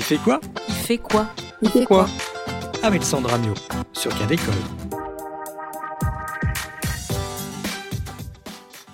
Il 0.00 0.04
fait 0.04 0.16
quoi? 0.16 0.40
Il 0.66 0.74
fait 0.74 0.96
quoi? 0.96 1.26
Il 1.60 1.68
fait 1.68 1.84
quoi? 1.84 2.06
Avec 2.82 3.02
Sandra 3.02 3.36
Mio, 3.36 3.52
sur 3.92 4.10
Cadécole. 4.18 4.54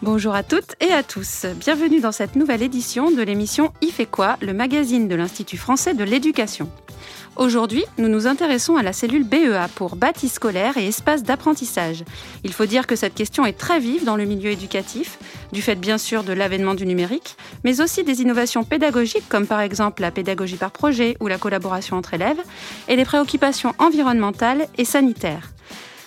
Bonjour 0.03 0.35
à 0.35 0.43
toutes 0.43 0.75
et 0.81 0.91
à 0.91 1.05
tous. 1.05 1.47
Bienvenue 1.61 2.01
dans 2.01 2.11
cette 2.11 2.35
nouvelle 2.35 2.61
édition 2.61 3.13
de 3.13 3.23
l'émission 3.23 3.73
Il 3.83 3.93
fait 3.93 4.07
quoi, 4.07 4.37
le 4.43 4.53
magazine 4.53 5.07
de 5.07 5.15
l'Institut 5.15 5.59
français 5.59 5.95
de 5.95 6.03
l'éducation. 6.03 6.69
Aujourd'hui, 7.37 7.85
nous 7.99 8.09
nous 8.09 8.27
intéressons 8.27 8.77
à 8.77 8.83
la 8.83 8.95
cellule 8.95 9.25
BEA 9.25 9.69
pour 9.75 9.97
bâti 9.97 10.31
scolaire 10.31 10.79
et 10.79 10.87
espace 10.87 11.23
d'apprentissage. 11.23 12.03
Il 12.45 12.53
faut 12.55 12.65
dire 12.65 12.87
que 12.87 12.97
cette 12.97 13.15
question 13.15 13.45
est 13.45 13.59
très 13.59 13.79
vive 13.79 14.07
dans 14.07 14.17
le 14.17 14.25
milieu 14.25 14.51
éducatif, 14.51 15.19
du 15.53 15.61
fait 15.61 15.75
bien 15.75 15.99
sûr 15.99 16.25
de 16.25 16.33
l'avènement 16.33 16.75
du 16.75 16.87
numérique, 16.87 17.37
mais 17.63 17.83
aussi 17.83 18.05
des 18.05 18.23
innovations 18.23 18.65
pédagogiques 18.65 19.29
comme 19.29 19.47
par 19.47 19.61
exemple 19.61 20.01
la 20.01 20.11
pédagogie 20.11 20.57
par 20.57 20.71
projet 20.71 21.19
ou 21.21 21.27
la 21.27 21.37
collaboration 21.37 21.99
entre 21.99 22.15
élèves, 22.15 22.41
et 22.89 22.97
des 22.97 23.05
préoccupations 23.05 23.75
environnementales 23.79 24.67
et 24.79 24.87
sanitaires. 24.87 25.53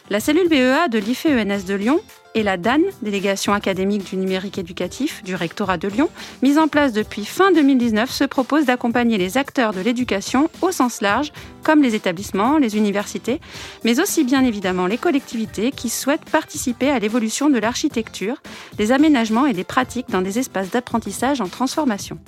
La 0.09 0.20
cellule 0.20 0.49
BEA 0.49 0.88
de 0.90 0.98
l'IFE-ENS 0.98 1.66
de 1.68 1.76
Lyon 1.76 2.02
et 2.36 2.44
la 2.44 2.58
DAN, 2.58 2.80
délégation 3.02 3.54
académique 3.54 4.10
du 4.10 4.18
numérique 4.18 4.58
éducatif 4.58 5.24
du 5.24 5.36
rectorat 5.36 5.78
de 5.78 5.88
Lyon, 5.88 6.10
mise 6.42 6.58
en 6.58 6.68
place 6.68 6.94
depuis 6.94 7.26
fin 7.26 7.52
2019, 7.52 8.10
se 8.10 8.24
propose 8.24 8.66
d'accompagner 8.66 9.18
les 9.18 9.38
acteurs 9.38 9.74
de 9.74 9.82
l'éducation 9.82 10.50
au 10.62 10.72
sens 10.72 11.02
large, 11.02 11.32
comme 11.64 11.82
les 11.82 11.96
établissements, 11.96 12.58
les 12.58 12.78
universités, 12.78 13.40
mais 13.84 14.00
aussi 14.00 14.24
bien 14.24 14.44
évidemment 14.44 14.88
les 14.88 14.98
collectivités 14.98 15.72
qui 15.72 15.90
souhaitent 15.90 16.30
participer 16.30 16.90
à 16.90 17.00
l'évolution 17.00 17.50
de 17.50 17.60
l'architecture, 17.60 18.41
des 18.77 18.91
aménagements 18.91 19.46
et 19.46 19.54
des 19.54 19.64
pratiques 19.64 20.10
dans 20.10 20.22
des 20.22 20.40
espaces 20.40 20.70
d'apprentissage 20.70 21.41
en 21.41 21.48
transformation. 21.48 22.20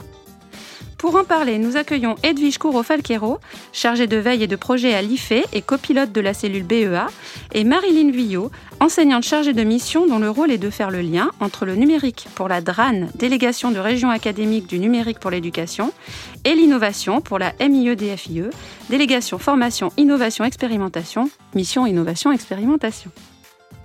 Pour 1.02 1.16
en 1.16 1.24
parler, 1.24 1.58
nous 1.58 1.78
accueillons 1.78 2.14
Edwige 2.22 2.60
Couro-Falquero, 2.60 3.40
chargée 3.74 4.06
de 4.06 4.18
veille 4.18 4.44
et 4.44 4.48
de 4.48 4.56
projet 4.56 4.94
à 4.94 5.02
l'IFE 5.02 5.34
et 5.52 5.64
copilote 5.64 6.12
de 6.12 6.22
la 6.22 6.36
cellule 6.36 6.62
BEA, 6.62 7.08
et 7.54 7.64
Marilyn 7.64 8.12
Vuillot, 8.12 8.52
enseignante 8.80 9.24
chargée 9.24 9.54
de 9.54 9.64
mission 9.64 10.06
dont 10.06 10.20
le 10.20 10.30
rôle 10.30 10.52
est 10.52 10.60
de 10.60 10.70
faire 10.70 10.92
le 10.92 11.02
lien 11.02 11.32
entre 11.40 11.66
le 11.66 11.74
numérique 11.74 12.28
pour 12.36 12.48
la 12.48 12.62
DRAN, 12.62 13.08
délégation 13.16 13.72
de 13.72 13.80
région 13.80 14.12
académique 14.12 14.68
du 14.68 14.78
numérique 14.78 15.18
pour 15.18 15.32
l'éducation, 15.32 15.92
et 16.46 16.54
l'innovation 16.54 17.20
pour 17.20 17.40
la 17.40 17.54
MIE-DFIE, 17.60 18.52
délégation 18.92 19.40
formation, 19.40 19.92
innovation, 19.98 20.46
expérimentation, 20.46 21.32
mission 21.56 21.88
innovation, 21.88 22.32
expérimentation. 22.32 23.10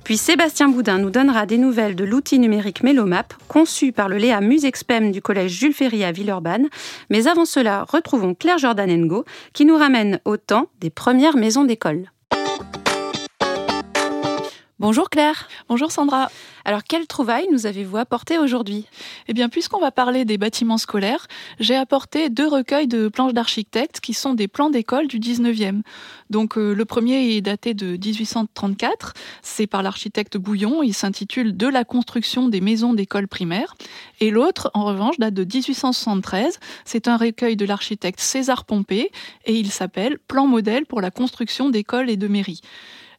Puis 0.06 0.18
Sébastien 0.18 0.68
Boudin 0.68 0.98
nous 0.98 1.10
donnera 1.10 1.46
des 1.46 1.58
nouvelles 1.58 1.96
de 1.96 2.04
l'outil 2.04 2.38
numérique 2.38 2.84
Mélomap, 2.84 3.34
conçu 3.48 3.90
par 3.90 4.08
le 4.08 4.18
Léa 4.18 4.40
Musexpem 4.40 5.10
du 5.10 5.20
collège 5.20 5.50
Jules 5.50 5.72
Ferry 5.72 6.04
à 6.04 6.12
Villeurbanne. 6.12 6.68
Mais 7.10 7.26
avant 7.26 7.44
cela, 7.44 7.84
retrouvons 7.88 8.32
Claire 8.32 8.58
Jordanengo 8.58 9.24
qui 9.52 9.64
nous 9.64 9.76
ramène 9.76 10.20
au 10.24 10.36
temps 10.36 10.68
des 10.78 10.90
premières 10.90 11.36
maisons 11.36 11.64
d'école. 11.64 12.12
Bonjour 14.78 15.08
Claire. 15.08 15.48
Bonjour 15.70 15.90
Sandra. 15.90 16.30
Alors, 16.66 16.84
quelle 16.84 17.06
trouvaille 17.06 17.46
nous 17.50 17.64
avez-vous 17.64 17.96
apporté 17.96 18.36
aujourd'hui? 18.36 18.84
Eh 19.26 19.32
bien, 19.32 19.48
puisqu'on 19.48 19.80
va 19.80 19.90
parler 19.90 20.26
des 20.26 20.36
bâtiments 20.36 20.76
scolaires, 20.76 21.28
j'ai 21.58 21.74
apporté 21.74 22.28
deux 22.28 22.46
recueils 22.46 22.86
de 22.86 23.08
planches 23.08 23.32
d'architectes 23.32 24.00
qui 24.00 24.12
sont 24.12 24.34
des 24.34 24.48
plans 24.48 24.68
d'école 24.68 25.06
du 25.06 25.18
19e. 25.18 25.80
Donc, 26.28 26.58
euh, 26.58 26.74
le 26.74 26.84
premier 26.84 27.36
est 27.36 27.40
daté 27.40 27.72
de 27.72 27.92
1834. 27.92 29.14
C'est 29.40 29.66
par 29.66 29.82
l'architecte 29.82 30.36
Bouillon. 30.36 30.82
Il 30.82 30.92
s'intitule 30.92 31.56
De 31.56 31.68
la 31.68 31.84
construction 31.84 32.50
des 32.50 32.60
maisons 32.60 32.92
d'école 32.92 33.28
primaire. 33.28 33.76
Et 34.20 34.30
l'autre, 34.30 34.70
en 34.74 34.84
revanche, 34.84 35.18
date 35.18 35.32
de 35.32 35.44
1873. 35.44 36.60
C'est 36.84 37.08
un 37.08 37.16
recueil 37.16 37.56
de 37.56 37.64
l'architecte 37.64 38.20
César 38.20 38.66
Pompée 38.66 39.10
et 39.46 39.54
il 39.54 39.70
s'appelle 39.70 40.18
Plan 40.28 40.46
modèle 40.46 40.84
pour 40.84 41.00
la 41.00 41.10
construction 41.10 41.70
d'écoles 41.70 42.10
et 42.10 42.18
de 42.18 42.28
mairies. 42.28 42.60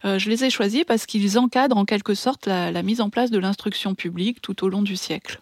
Euh, 0.06 0.20
je 0.20 0.30
les 0.30 0.44
ai 0.44 0.50
choisis 0.50 0.84
parce 0.84 1.06
qu'ils 1.06 1.38
encadrent 1.40 1.78
en 1.78 1.86
quelque 1.86 2.14
sorte 2.14 2.46
la, 2.46 2.72
la 2.72 2.84
mise 2.84 3.02
en 3.02 3.10
place 3.10 3.32
de 3.32 3.40
l'instruction 3.40 3.96
publique 3.96 4.42
tout 4.42 4.64
au 4.64 4.70
long 4.70 4.82
du 4.82 4.96
siècle. 4.96 5.42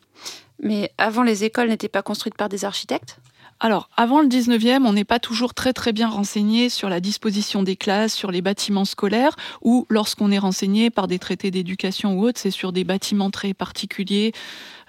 Mais 0.62 0.92
avant, 0.98 1.24
les 1.24 1.44
écoles 1.44 1.70
n'étaient 1.70 1.90
pas 1.90 2.02
construites 2.02 2.36
par 2.36 2.50
des 2.50 2.66
architectes? 2.66 3.20
Alors, 3.62 3.90
avant 3.96 4.20
le 4.20 4.28
19e, 4.28 4.86
on 4.86 4.92
n'est 4.92 5.06
pas 5.06 5.20
toujours 5.20 5.54
très 5.54 5.72
très 5.72 5.94
bien 5.94 6.10
renseigné 6.10 6.70
sur 6.70 6.90
la 6.90 7.00
disposition 7.00 7.64
des 7.64 7.78
classes, 7.78 8.14
sur 8.14 8.30
les 8.30 8.42
bâtiments 8.42 8.84
scolaires, 8.84 9.38
ou 9.62 9.86
lorsqu'on 9.90 10.30
est 10.32 10.40
renseigné 10.40 10.90
par 10.90 11.08
des 11.08 11.20
traités 11.20 11.52
d'éducation 11.52 12.20
ou 12.20 12.26
autres, 12.28 12.40
c'est 12.40 12.52
sur 12.52 12.74
des 12.74 12.84
bâtiments 12.84 13.32
très 13.32 13.54
particuliers, 13.54 14.34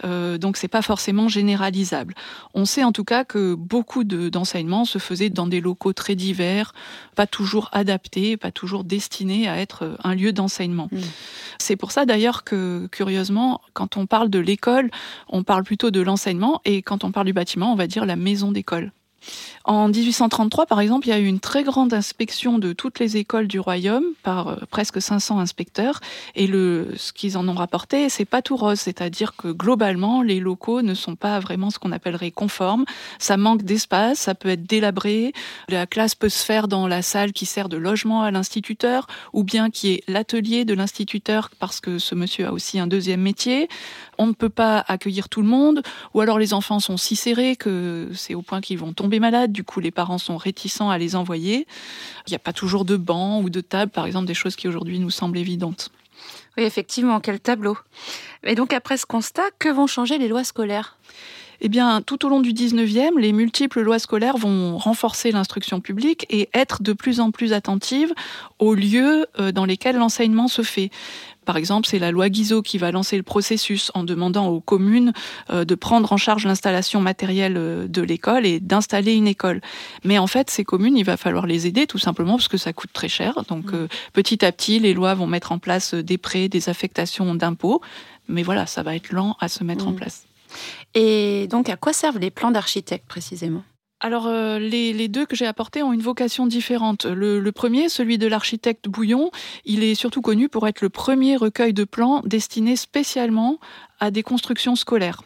euh, 0.05 0.39
donc 0.39 0.57
c'est 0.57 0.69
pas 0.69 0.83
forcément 0.83 1.29
généralisable. 1.29 2.15
On 2.55 2.65
sait 2.65 2.85
en 2.85 2.93
tout 2.93 3.05
cas 3.05 3.25
que 3.25 3.55
beaucoup 3.55 4.05
d'enseignements 4.05 4.85
se 4.85 4.99
faisaient 4.99 5.31
dans 5.31 5.47
des 5.47 5.61
locaux 5.61 5.93
très 5.93 6.15
divers, 6.15 6.73
pas 7.15 7.27
toujours 7.27 7.69
adaptés, 7.73 8.37
pas 8.37 8.51
toujours 8.51 8.85
destinés 8.85 9.49
à 9.49 9.59
être 9.59 9.97
un 10.05 10.15
lieu 10.15 10.33
d'enseignement. 10.33 10.89
Mmh. 10.93 10.99
C'est 11.59 11.77
pour 11.77 11.93
ça 11.93 12.05
d'ailleurs 12.05 12.45
que, 12.45 12.89
curieusement, 12.93 13.61
quand 13.73 13.97
on 13.97 14.07
parle 14.07 14.31
de 14.31 14.39
l'école, 14.39 14.91
on 15.29 15.43
parle 15.43 15.65
plutôt 15.65 15.91
de 15.91 16.01
l'enseignement, 16.01 16.61
et 16.65 16.83
quand 16.83 17.05
on 17.05 17.13
parle 17.13 17.27
du 17.27 17.33
bâtiment, 17.33 17.73
on 17.73 17.77
va 17.77 17.87
dire 17.87 18.07
la 18.07 18.17
maison 18.17 18.53
d'école. 18.53 18.93
En 19.65 19.89
1833, 19.89 20.67
par 20.67 20.81
exemple, 20.81 21.09
il 21.09 21.11
y 21.11 21.13
a 21.13 21.19
eu 21.19 21.27
une 21.27 21.41
très 21.41 21.65
grande 21.65 21.93
inspection 21.93 22.59
de 22.59 22.73
toutes 22.73 23.01
les 23.01 23.17
écoles 23.17 23.49
du 23.49 23.59
royaume 23.59 24.05
par 24.23 24.49
euh, 24.49 24.57
presque 24.71 25.03
500 25.03 25.41
inspecteurs. 25.41 26.01
Et 26.37 26.47
ce 26.47 27.13
qu'ils 27.13 27.37
en 27.37 27.49
ont 27.49 27.55
rapporté, 27.55 28.09
c'est 28.09 28.25
pas 28.25 28.43
tout 28.43 28.57
rose. 28.57 28.79
C'est-à-dire 28.79 29.35
que 29.35 29.49
globalement, 29.49 30.23
les 30.23 30.39
locaux 30.39 30.83
ne 30.83 30.95
sont 30.95 31.17
pas 31.17 31.41
vraiment 31.41 31.71
ce 31.71 31.81
qu'on 31.81 31.91
appellerait 31.91 32.31
conformes. 32.31 32.85
Ça 33.19 33.37
manque 33.37 33.63
d'espace, 33.63 34.21
ça 34.21 34.35
peut 34.37 34.51
être 34.51 34.65
délabré. 34.65 35.33
La 35.69 35.87
classe 35.87 36.15
peut 36.15 36.29
se 36.29 36.45
faire 36.45 36.69
dans 36.69 36.87
la 36.87 37.03
salle 37.03 37.33
qui 37.33 37.47
sert 37.47 37.69
de 37.69 37.77
logement 37.77 38.23
à 38.23 38.31
l'instituteur 38.31 39.09
ou 39.33 39.43
bien 39.43 39.71
qui 39.71 39.95
est 39.95 40.05
l'atelier 40.07 40.65
de 40.65 40.75
l'instituteur 40.75 41.51
parce 41.59 41.81
que 41.81 41.99
ce 41.99 42.15
monsieur 42.15 42.47
a 42.47 42.53
aussi 42.53 42.79
un 42.79 42.87
deuxième 42.87 43.21
métier. 43.21 43.69
On 44.19 44.29
ne 44.29 44.33
peut 44.33 44.49
pas 44.49 44.85
accueillir 44.87 45.29
tout 45.29 45.43
le 45.43 45.49
monde 45.49 45.83
ou 46.15 46.21
alors 46.21 46.39
les 46.39 46.55
enfants 46.55 46.79
sont 46.79 46.97
si 46.97 47.17
serrés 47.17 47.57
que 47.57 48.11
c'est 48.15 48.35
au 48.35 48.43
point 48.43 48.61
qu'ils 48.61 48.79
vont 48.79 48.93
tomber 48.93 49.06
malades 49.21 49.53
du 49.53 49.65
coup 49.65 49.81
les 49.81 49.91
parents 49.91 50.19
sont 50.19 50.37
réticents 50.37 50.91
à 50.91 50.99
les 50.99 51.17
envoyer. 51.17 51.67
Il 52.27 52.31
n'y 52.31 52.37
a 52.37 52.41
pas 52.41 52.53
toujours 52.53 52.85
de 52.85 52.97
banc 52.97 53.41
ou 53.41 53.51
de 53.51 53.61
table, 53.61 53.91
par 53.91 54.07
exemple, 54.07 54.27
des 54.27 54.35
choses 54.35 54.57
qui 54.57 54.69
aujourd'hui 54.69 54.99
nous 54.99 55.11
semblent 55.11 55.39
évidentes. 55.39 55.91
Oui, 56.57 56.65
effectivement, 56.65 57.21
quel 57.21 57.41
tableau. 57.41 57.77
Et 58.45 58.55
donc 58.55 58.73
après 58.73 58.97
ce 58.97 59.07
constat, 59.07 59.45
que 59.59 59.69
vont 59.69 59.87
changer 59.87 60.19
les 60.19 60.29
lois 60.29 60.45
scolaires? 60.45 60.97
Eh 61.61 61.69
bien, 61.69 62.03
tout 62.03 62.27
au 62.27 62.29
long 62.29 62.41
du 62.41 62.53
19e, 62.53 63.19
les 63.19 63.33
multiples 63.33 63.81
lois 63.81 63.99
scolaires 63.99 64.37
vont 64.37 64.77
renforcer 64.77 65.33
l'instruction 65.33 65.81
publique 65.81 66.27
et 66.29 66.51
être 66.53 66.83
de 66.83 66.93
plus 66.93 67.21
en 67.21 67.31
plus 67.31 67.53
attentives 67.53 68.13
aux 68.59 68.75
lieux 68.75 69.27
euh, 69.41 69.53
dans 69.53 69.65
lesquels 69.65 69.97
l'enseignement 69.97 70.49
se 70.49 70.63
fait. 70.63 70.91
Par 71.47 71.57
exemple, 71.57 71.87
c'est 71.89 71.99
la 71.99 72.11
loi 72.11 72.29
Guizot 72.29 72.61
qui 72.61 72.77
va 72.77 72.91
lancer 72.91 73.17
le 73.17 73.23
processus 73.23 73.91
en 73.95 74.05
demandant 74.05 74.49
aux 74.49 74.61
communes 74.61 75.13
euh, 75.51 75.65
de 75.65 75.75
prendre 75.75 76.13
en 76.13 76.17
charge 76.17 76.45
l'installation 76.45 77.01
matérielle 77.01 77.57
euh, 77.57 77.89
de 77.89 78.03
l'école 78.03 78.45
et 78.45 78.61
d'installer 78.61 79.15
une 79.15 79.29
école. 79.29 79.61
Mais 80.05 80.19
en 80.19 80.27
fait, 80.27 80.51
ces 80.51 80.65
communes, 80.65 80.99
il 80.99 81.05
va 81.05 81.17
falloir 81.17 81.47
les 81.47 81.67
aider 81.67 81.87
tout 81.87 81.99
simplement 81.99 82.33
parce 82.33 82.49
que 82.49 82.59
ça 82.59 82.73
coûte 82.73 82.93
très 82.93 83.09
cher. 83.09 83.45
Donc, 83.49 83.73
mmh. 83.73 83.75
euh, 83.75 83.89
petit 84.13 84.45
à 84.45 84.53
petit, 84.53 84.81
les 84.81 84.93
lois 84.93 85.15
vont 85.15 85.29
mettre 85.29 85.53
en 85.53 85.59
place 85.59 85.95
des 85.95 86.19
prêts, 86.19 86.49
des 86.49 86.69
affectations 86.69 87.35
d'impôts. 87.35 87.81
Mais 88.29 88.43
voilà, 88.43 88.67
ça 88.67 88.83
va 88.83 88.97
être 88.97 89.13
lent 89.13 89.37
à 89.41 89.49
se 89.49 89.63
mettre 89.63 89.87
en 89.87 89.93
mmh. 89.93 89.97
place. 89.97 90.27
Et 90.95 91.47
donc, 91.49 91.69
à 91.69 91.77
quoi 91.77 91.93
servent 91.93 92.19
les 92.19 92.31
plans 92.31 92.51
d'architecte 92.51 93.07
précisément? 93.07 93.63
Alors 94.01 94.27
euh, 94.27 94.59
les, 94.59 95.09
deux 95.09 95.25
que 95.25 95.35
j'ai 95.35 95.47
apportés 95.47 95.83
ont 95.83 95.93
une 95.93 96.03
vocation 96.03 96.47
différente. 96.47 97.07
Le, 97.07 97.41
le 97.41 97.53
premier, 97.53 97.89
celui 97.89 98.19
de 98.19 98.27
l'architecte 98.27 98.89
Bouillon, 98.89 99.31
il 99.65 99.83
est 99.83 99.95
surtout 99.95 100.21
connu 100.21 100.49
pour 100.49 100.69
être 100.69 100.83
le 100.83 100.91
premier 100.91 101.37
recueil 101.37 101.73
de 101.73 101.85
plans 101.85 102.21
destiné 102.25 102.77
spécialement 102.77 103.59
à 104.01 104.11
des 104.11 104.23
constructions 104.23 104.77
scolaires. 104.77 105.23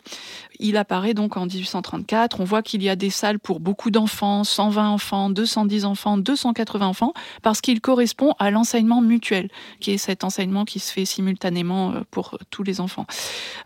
Il 0.63 0.77
apparaît 0.77 1.15
donc 1.15 1.39
en 1.39 1.47
1834. 1.47 2.39
On 2.41 2.45
voit 2.45 2.63
qu'il 2.63 2.83
y 2.83 2.91
a 2.91 2.97
des 2.97 3.09
salles 3.09 3.39
pour 3.39 3.61
beaucoup 3.61 3.91
d'enfants, 3.91 4.45
120 4.45 4.91
enfants, 4.91 5.31
210 5.31 5.87
enfants, 5.87 6.19
280 6.19 6.87
enfants, 6.87 7.15
parce 7.43 7.63
qu'il 7.63 7.81
correspond 7.81 8.35
à 8.39 8.51
l'enseignement 8.51 9.01
mutuel, 9.01 9.49
qui 9.81 9.93
est 9.93 9.99
cet 9.99 10.23
enseignement 10.23 10.67
qui 10.67 10.79
se 10.79 10.93
fait 10.93 11.07
simultanément 11.07 11.93
euh, 11.93 12.01
pour 12.11 12.37
tous 12.51 12.63
les 12.63 12.81
enfants. 12.81 13.07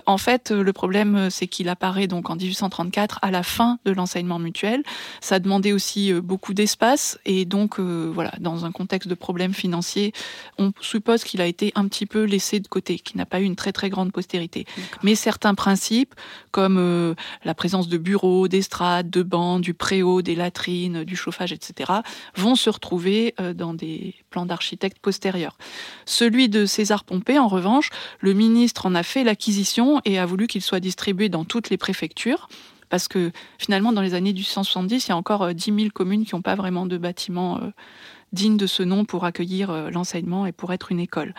En 0.07 0.19
fait, 0.19 0.53
euh, 0.53 0.63
le 0.63 0.73
problème, 0.73 1.17
euh, 1.17 1.31
c'est 1.31 1.49
qu'il 1.49 1.69
apparaît 1.69 2.07
donc 2.07 2.31
en 2.31 2.37
1834 2.37 3.19
à 3.23 3.33
la 3.33 3.43
fin 3.43 3.79
de 3.85 3.91
l'enseignement 3.91 4.39
mutuel. 4.39 4.85
Ça 5.21 5.41
demandait 5.41 5.73
aussi 5.73 6.13
beaucoup 6.13 6.55
d'espace 6.55 7.19
et 7.25 7.45
donc 7.45 7.81
voilà, 7.81 8.33
dans 8.39 8.65
un 8.65 8.71
contexte 8.71 9.09
de 9.09 9.15
problèmes 9.15 9.55
financiers, 9.55 10.13
on 10.59 10.73
suppose 10.81 11.25
qu'il 11.25 11.41
a 11.41 11.47
été 11.47 11.73
un 11.75 11.89
petit 11.89 12.07
peu 12.07 12.23
laissé 12.23 12.61
de 12.61 12.69
côté, 12.69 12.99
qu'il 12.99 13.17
n'a 13.17 13.27
pas 13.27 13.41
eu 13.41 13.45
une 13.45 13.57
très 13.57 13.73
très 13.73 13.91
grande 13.91 14.13
postérité. 14.13 14.65
Mais 15.03 15.15
certains 15.15 15.55
principes, 15.55 16.15
comme 16.51 16.77
euh, 16.79 17.15
la 17.45 17.55
présence 17.55 17.89
de 17.89 17.99
bureaux, 17.99 18.49
d'estrades, 18.49 19.11
de 19.11 19.23
bancs, 19.23 19.61
du 19.61 19.75
préau, 19.75 20.23
des 20.23 20.35
latrines, 20.35 21.05
du 21.05 21.17
chauffage, 21.17 21.53
etc., 21.53 21.93
vont 22.37 22.55
se 22.55 22.71
retrouver 22.71 23.35
euh, 23.41 23.55
dans 23.55 23.75
des 23.75 24.15
plans 24.31 24.47
d'architectes 24.47 24.99
postérieurs. 24.99 25.57
Celui 26.07 26.49
de 26.49 26.67
César 26.67 27.05
Pompée, 27.05 27.39
en 27.39 27.49
revanche, 27.49 27.91
le 28.21 28.33
ministre 28.33 28.87
en 28.87 28.95
a 28.95 29.03
fait 29.03 29.25
l'acquisition 29.25 30.01
et 30.05 30.19
a 30.19 30.27
voulu 30.27 30.47
qu'il 30.47 30.63
soit 30.63 30.81
distribué 30.81 31.29
dans 31.29 31.45
toutes 31.45 31.71
les 31.71 31.77
préfectures 31.77 32.49
parce 32.91 33.09
que 33.09 33.33
finalement, 33.59 33.93
dans 33.93 34.03
les 34.03 34.15
années 34.15 34.33
1870, 34.33 35.07
il 35.07 35.09
y 35.09 35.13
a 35.13 35.17
encore 35.17 35.53
10 35.53 35.65
000 35.65 35.89
communes 35.93 36.25
qui 36.25 36.35
n'ont 36.35 36.43
pas 36.43 36.55
vraiment 36.55 36.87
de 36.87 36.97
bâtiments 36.97 37.59
digne 38.35 38.57
de 38.57 38.67
ce 38.67 38.83
nom 38.83 39.05
pour 39.05 39.25
accueillir 39.25 39.71
euh, 39.71 39.91
l'enseignement 39.91 40.45
et 40.45 40.53
pour 40.53 40.73
être 40.73 40.93
une 40.93 41.01
école. 41.01 41.35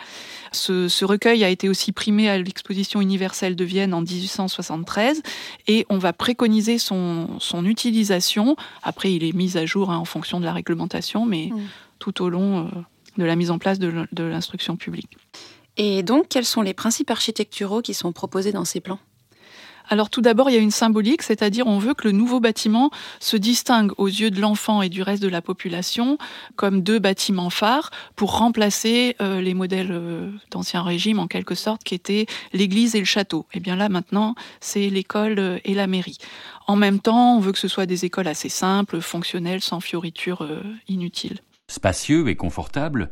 Ce, 0.50 1.04
recueil 1.04 1.44
a 1.44 1.48
été 1.48 1.68
aussi 1.68 1.92
primé 1.92 2.28
à 2.28 2.38
l'exposition 2.38 3.00
universelle 3.00 3.54
de 3.54 3.64
Vienne 3.64 3.94
en 3.94 4.00
1873 4.00 5.22
et 5.68 5.86
on 5.88 5.98
va 5.98 6.12
préconiser 6.12 6.78
son, 6.78 7.38
utilisation. 7.64 8.56
Après, 8.82 9.12
il 9.12 9.22
est 9.22 9.32
mis 9.32 9.56
à 9.56 9.66
jour 9.66 9.90
hein, 9.90 9.98
en 9.98 10.04
fonction 10.04 10.40
de 10.40 10.44
la 10.44 10.52
réglementation, 10.52 11.26
mais 11.26 11.50
mmh. 11.52 11.60
tout 11.98 12.22
au 12.22 12.28
long 12.28 12.66
euh, 12.66 12.68
de 13.18 13.24
la 13.24 13.36
mise 13.36 13.50
en 13.50 13.58
place 13.58 13.78
de 13.78 14.22
l'instruction 14.22 14.76
publique. 14.76 15.16
Et 15.76 16.02
donc, 16.02 16.28
quels 16.28 16.44
sont 16.44 16.62
les 16.62 16.74
principes 16.74 17.10
architecturaux 17.10 17.82
qui 17.82 17.94
sont 17.94 18.12
proposés 18.12 18.52
dans 18.52 18.64
ces 18.64 18.80
plans? 18.80 18.98
Alors 19.88 20.10
tout 20.10 20.20
d'abord, 20.20 20.50
il 20.50 20.54
y 20.54 20.58
a 20.58 20.60
une 20.60 20.70
symbolique, 20.70 21.22
c'est-à-dire 21.22 21.66
on 21.66 21.78
veut 21.78 21.94
que 21.94 22.06
le 22.06 22.12
nouveau 22.12 22.40
bâtiment 22.40 22.90
se 23.20 23.36
distingue 23.36 23.92
aux 23.98 24.08
yeux 24.08 24.30
de 24.30 24.40
l'enfant 24.40 24.82
et 24.82 24.88
du 24.88 25.02
reste 25.02 25.22
de 25.22 25.28
la 25.28 25.42
population 25.42 26.18
comme 26.56 26.82
deux 26.82 26.98
bâtiments 26.98 27.50
phares 27.50 27.90
pour 28.16 28.38
remplacer 28.38 29.16
euh, 29.20 29.40
les 29.40 29.54
modèles 29.54 29.92
euh, 29.92 30.30
d'ancien 30.50 30.82
régime 30.82 31.18
en 31.18 31.26
quelque 31.26 31.54
sorte 31.54 31.84
qui 31.84 31.94
étaient 31.94 32.26
l'église 32.52 32.94
et 32.94 32.98
le 32.98 33.04
château. 33.04 33.46
Et 33.52 33.58
eh 33.58 33.60
bien 33.60 33.76
là 33.76 33.88
maintenant, 33.88 34.34
c'est 34.60 34.90
l'école 34.90 35.38
euh, 35.38 35.58
et 35.64 35.74
la 35.74 35.86
mairie. 35.86 36.18
En 36.66 36.76
même 36.76 36.98
temps, 36.98 37.36
on 37.36 37.40
veut 37.40 37.52
que 37.52 37.58
ce 37.58 37.68
soit 37.68 37.86
des 37.86 38.04
écoles 38.04 38.26
assez 38.26 38.48
simples, 38.48 39.00
fonctionnelles, 39.00 39.60
sans 39.60 39.78
fioritures 39.78 40.48
inutiles. 40.88 41.38
Spacieux 41.68 42.26
et 42.28 42.34
confortables, 42.34 43.10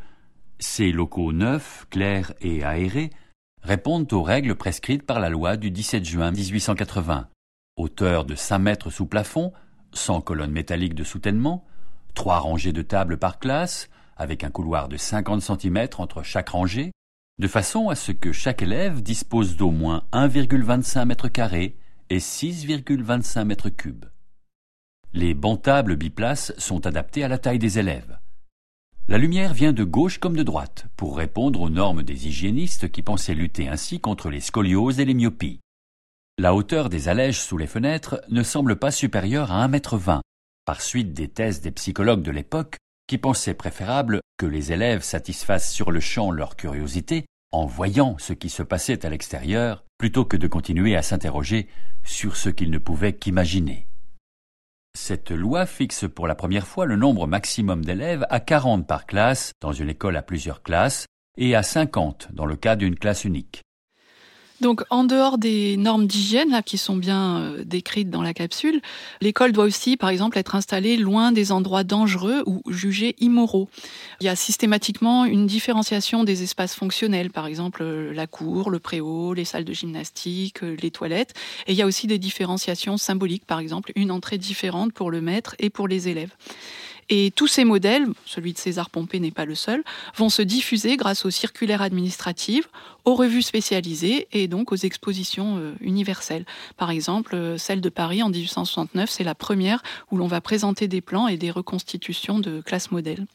ces 0.58 0.90
locaux 0.90 1.32
neufs, 1.32 1.86
clairs 1.90 2.32
et 2.40 2.64
aérés 2.64 3.10
répondent 3.64 4.12
aux 4.12 4.22
règles 4.22 4.54
prescrites 4.54 5.04
par 5.04 5.18
la 5.18 5.30
loi 5.30 5.56
du 5.56 5.70
17 5.70 6.04
juin 6.04 6.30
1880. 6.30 7.28
Hauteur 7.76 8.24
de 8.24 8.34
5 8.34 8.58
mètres 8.58 8.90
sous 8.90 9.06
plafond, 9.06 9.52
sans 9.92 10.20
colonne 10.20 10.52
métallique 10.52 10.94
de 10.94 11.02
soutènement, 11.02 11.64
trois 12.12 12.38
rangées 12.38 12.72
de 12.72 12.82
tables 12.82 13.16
par 13.16 13.38
classe, 13.38 13.88
avec 14.16 14.44
un 14.44 14.50
couloir 14.50 14.88
de 14.88 14.96
50 14.96 15.42
cm 15.42 15.88
entre 15.98 16.22
chaque 16.22 16.50
rangée, 16.50 16.92
de 17.38 17.48
façon 17.48 17.88
à 17.88 17.94
ce 17.94 18.12
que 18.12 18.32
chaque 18.32 18.62
élève 18.62 19.02
dispose 19.02 19.56
d'au 19.56 19.70
moins 19.70 20.04
1,25 20.12 21.04
mètres 21.06 21.28
carrés 21.28 21.76
et 22.10 22.18
6,25 22.18 23.44
mètres 23.44 23.70
cubes. 23.70 24.04
Les 25.14 25.32
bancs 25.32 25.62
tables 25.62 25.96
biplaces 25.96 26.52
sont 26.58 26.86
adaptés 26.86 27.24
à 27.24 27.28
la 27.28 27.38
taille 27.38 27.58
des 27.58 27.78
élèves. 27.78 28.18
La 29.06 29.18
lumière 29.18 29.52
vient 29.52 29.74
de 29.74 29.84
gauche 29.84 30.16
comme 30.16 30.34
de 30.34 30.42
droite, 30.42 30.86
pour 30.96 31.18
répondre 31.18 31.60
aux 31.60 31.68
normes 31.68 32.02
des 32.02 32.26
hygiénistes 32.26 32.90
qui 32.90 33.02
pensaient 33.02 33.34
lutter 33.34 33.68
ainsi 33.68 34.00
contre 34.00 34.30
les 34.30 34.40
scolioses 34.40 34.98
et 34.98 35.04
les 35.04 35.12
myopies. 35.12 35.60
La 36.38 36.54
hauteur 36.54 36.88
des 36.88 37.08
allèges 37.08 37.38
sous 37.38 37.58
les 37.58 37.66
fenêtres 37.66 38.22
ne 38.30 38.42
semble 38.42 38.76
pas 38.76 38.90
supérieure 38.90 39.52
à 39.52 39.68
1,20 39.68 40.14
m, 40.14 40.20
par 40.64 40.80
suite 40.80 41.12
des 41.12 41.28
thèses 41.28 41.60
des 41.60 41.70
psychologues 41.70 42.22
de 42.22 42.30
l'époque 42.30 42.78
qui 43.06 43.18
pensaient 43.18 43.52
préférable 43.52 44.22
que 44.38 44.46
les 44.46 44.72
élèves 44.72 45.02
satisfassent 45.02 45.70
sur 45.70 45.90
le 45.90 46.00
champ 46.00 46.30
leur 46.30 46.56
curiosité 46.56 47.26
en 47.52 47.66
voyant 47.66 48.16
ce 48.18 48.32
qui 48.32 48.48
se 48.48 48.62
passait 48.62 49.04
à 49.04 49.10
l'extérieur, 49.10 49.84
plutôt 49.98 50.24
que 50.24 50.38
de 50.38 50.48
continuer 50.48 50.96
à 50.96 51.02
s'interroger 51.02 51.68
sur 52.04 52.36
ce 52.36 52.48
qu'ils 52.48 52.70
ne 52.70 52.78
pouvaient 52.78 53.12
qu'imaginer. 53.12 53.86
Cette 54.96 55.32
loi 55.32 55.66
fixe 55.66 56.06
pour 56.08 56.28
la 56.28 56.36
première 56.36 56.68
fois 56.68 56.86
le 56.86 56.94
nombre 56.94 57.26
maximum 57.26 57.84
d'élèves 57.84 58.24
à 58.30 58.38
40 58.38 58.86
par 58.86 59.06
classe 59.06 59.52
dans 59.60 59.72
une 59.72 59.90
école 59.90 60.16
à 60.16 60.22
plusieurs 60.22 60.62
classes 60.62 61.06
et 61.36 61.56
à 61.56 61.64
50 61.64 62.28
dans 62.32 62.46
le 62.46 62.54
cas 62.54 62.76
d'une 62.76 62.96
classe 62.96 63.24
unique. 63.24 63.63
Donc, 64.60 64.82
en 64.90 65.04
dehors 65.04 65.36
des 65.36 65.76
normes 65.76 66.06
d'hygiène 66.06 66.62
qui 66.64 66.78
sont 66.78 66.96
bien 66.96 67.38
euh, 67.38 67.64
décrites 67.64 68.08
dans 68.08 68.22
la 68.22 68.32
capsule, 68.32 68.80
l'école 69.20 69.52
doit 69.52 69.64
aussi, 69.64 69.96
par 69.96 70.10
exemple, 70.10 70.38
être 70.38 70.54
installée 70.54 70.96
loin 70.96 71.32
des 71.32 71.50
endroits 71.50 71.82
dangereux 71.82 72.44
ou 72.46 72.62
jugés 72.70 73.16
immoraux. 73.18 73.68
Il 74.20 74.26
y 74.26 74.28
a 74.28 74.36
systématiquement 74.36 75.24
une 75.24 75.46
différenciation 75.46 76.22
des 76.22 76.44
espaces 76.44 76.74
fonctionnels, 76.76 77.30
par 77.30 77.46
exemple 77.46 77.82
euh, 77.82 78.12
la 78.12 78.28
cour, 78.28 78.70
le 78.70 78.78
préau, 78.78 79.34
les 79.34 79.44
salles 79.44 79.64
de 79.64 79.72
gymnastique, 79.72 80.62
euh, 80.62 80.76
les 80.80 80.92
toilettes. 80.92 81.34
Et 81.66 81.72
il 81.72 81.76
y 81.76 81.82
a 81.82 81.86
aussi 81.86 82.06
des 82.06 82.18
différenciations 82.18 82.96
symboliques, 82.96 83.46
par 83.46 83.58
exemple 83.58 83.92
une 83.96 84.12
entrée 84.12 84.38
différente 84.38 84.92
pour 84.92 85.10
le 85.10 85.20
maître 85.20 85.56
et 85.58 85.68
pour 85.68 85.88
les 85.88 86.08
élèves. 86.08 86.30
Et 87.08 87.32
tous 87.34 87.46
ces 87.46 87.64
modèles, 87.64 88.06
celui 88.24 88.52
de 88.52 88.58
César 88.58 88.90
Pompée 88.90 89.20
n'est 89.20 89.30
pas 89.30 89.44
le 89.44 89.54
seul, 89.54 89.82
vont 90.16 90.28
se 90.28 90.42
diffuser 90.42 90.96
grâce 90.96 91.24
aux 91.24 91.30
circulaires 91.30 91.82
administratives, 91.82 92.68
aux 93.04 93.14
revues 93.14 93.42
spécialisées 93.42 94.28
et 94.32 94.48
donc 94.48 94.72
aux 94.72 94.76
expositions 94.76 95.58
euh, 95.58 95.72
universelles. 95.80 96.46
Par 96.76 96.90
exemple, 96.90 97.34
euh, 97.34 97.58
celle 97.58 97.80
de 97.80 97.88
Paris 97.88 98.22
en 98.22 98.30
1869, 98.30 99.10
c'est 99.10 99.24
la 99.24 99.34
première 99.34 99.82
où 100.10 100.16
l'on 100.16 100.26
va 100.26 100.40
présenter 100.40 100.88
des 100.88 101.00
plans 101.00 101.28
et 101.28 101.36
des 101.36 101.50
reconstitutions 101.50 102.38
de 102.38 102.60
classes 102.60 102.90
modèles. 102.90 103.26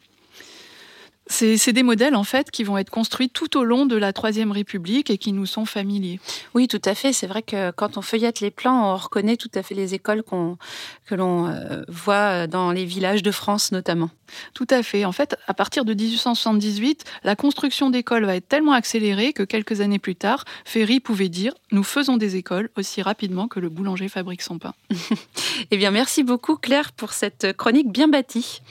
C'est 1.32 1.74
des 1.74 1.84
modèles 1.84 2.16
en 2.16 2.24
fait 2.24 2.50
qui 2.50 2.64
vont 2.64 2.78
être 2.78 2.90
construits 2.90 3.30
tout 3.30 3.56
au 3.56 3.64
long 3.64 3.86
de 3.86 3.96
la 3.96 4.14
Troisième 4.14 4.52
République 4.52 5.10
et 5.12 5.18
qui 5.18 5.32
nous 5.32 5.46
sont 5.46 5.66
familiers. 5.66 6.20
Oui, 6.56 6.68
tout 6.68 6.82
à 6.84 6.96
fait. 6.96 7.14
C'est 7.14 7.28
vrai 7.28 7.44
que 7.44 7.72
quand 7.72 7.98
on 7.98 8.02
feuillette 8.02 8.40
les 8.42 8.52
plans, 8.52 8.94
on 8.94 8.98
reconnaît 8.98 9.38
tout 9.38 9.52
à 9.54 9.62
fait 9.62 9.76
les 9.76 9.94
écoles 9.94 10.24
que 10.24 11.16
l'on 11.16 11.48
euh, 11.48 11.84
voit 11.88 12.48
dans 12.48 12.72
les 12.72 12.86
villages 12.86 13.24
de 13.24 13.32
France 13.32 13.72
notamment. 13.72 14.10
Tout 14.54 14.68
à 14.70 14.84
fait. 14.84 15.06
En 15.06 15.12
fait, 15.12 15.36
à 15.48 15.54
partir 15.54 15.86
de 15.86 15.94
1878, 15.94 17.04
la 17.24 17.36
construction 17.36 17.90
d'écoles 17.90 18.26
va 18.26 18.36
être 18.36 18.48
tellement 18.48 18.74
accélérée 18.74 19.34
que 19.34 19.44
quelques 19.44 19.82
années 19.82 20.00
plus 20.00 20.16
tard, 20.16 20.46
Ferry 20.66 21.00
pouvait 21.00 21.30
dire 21.30 21.54
Nous 21.72 21.84
faisons 21.84 22.18
des 22.18 22.36
écoles 22.36 22.70
aussi 22.78 23.02
rapidement 23.02 23.48
que 23.48 23.60
le 23.60 23.70
boulanger 23.70 24.08
fabrique 24.08 24.42
son 24.42 24.60
pain. 24.60 24.74
eh 25.72 25.78
bien, 25.78 25.92
merci 25.92 26.24
beaucoup 26.24 26.56
Claire 26.56 26.92
pour 26.92 27.14
cette 27.14 27.56
chronique 27.58 27.92
bien 27.92 28.08
bâtie. 28.08 28.62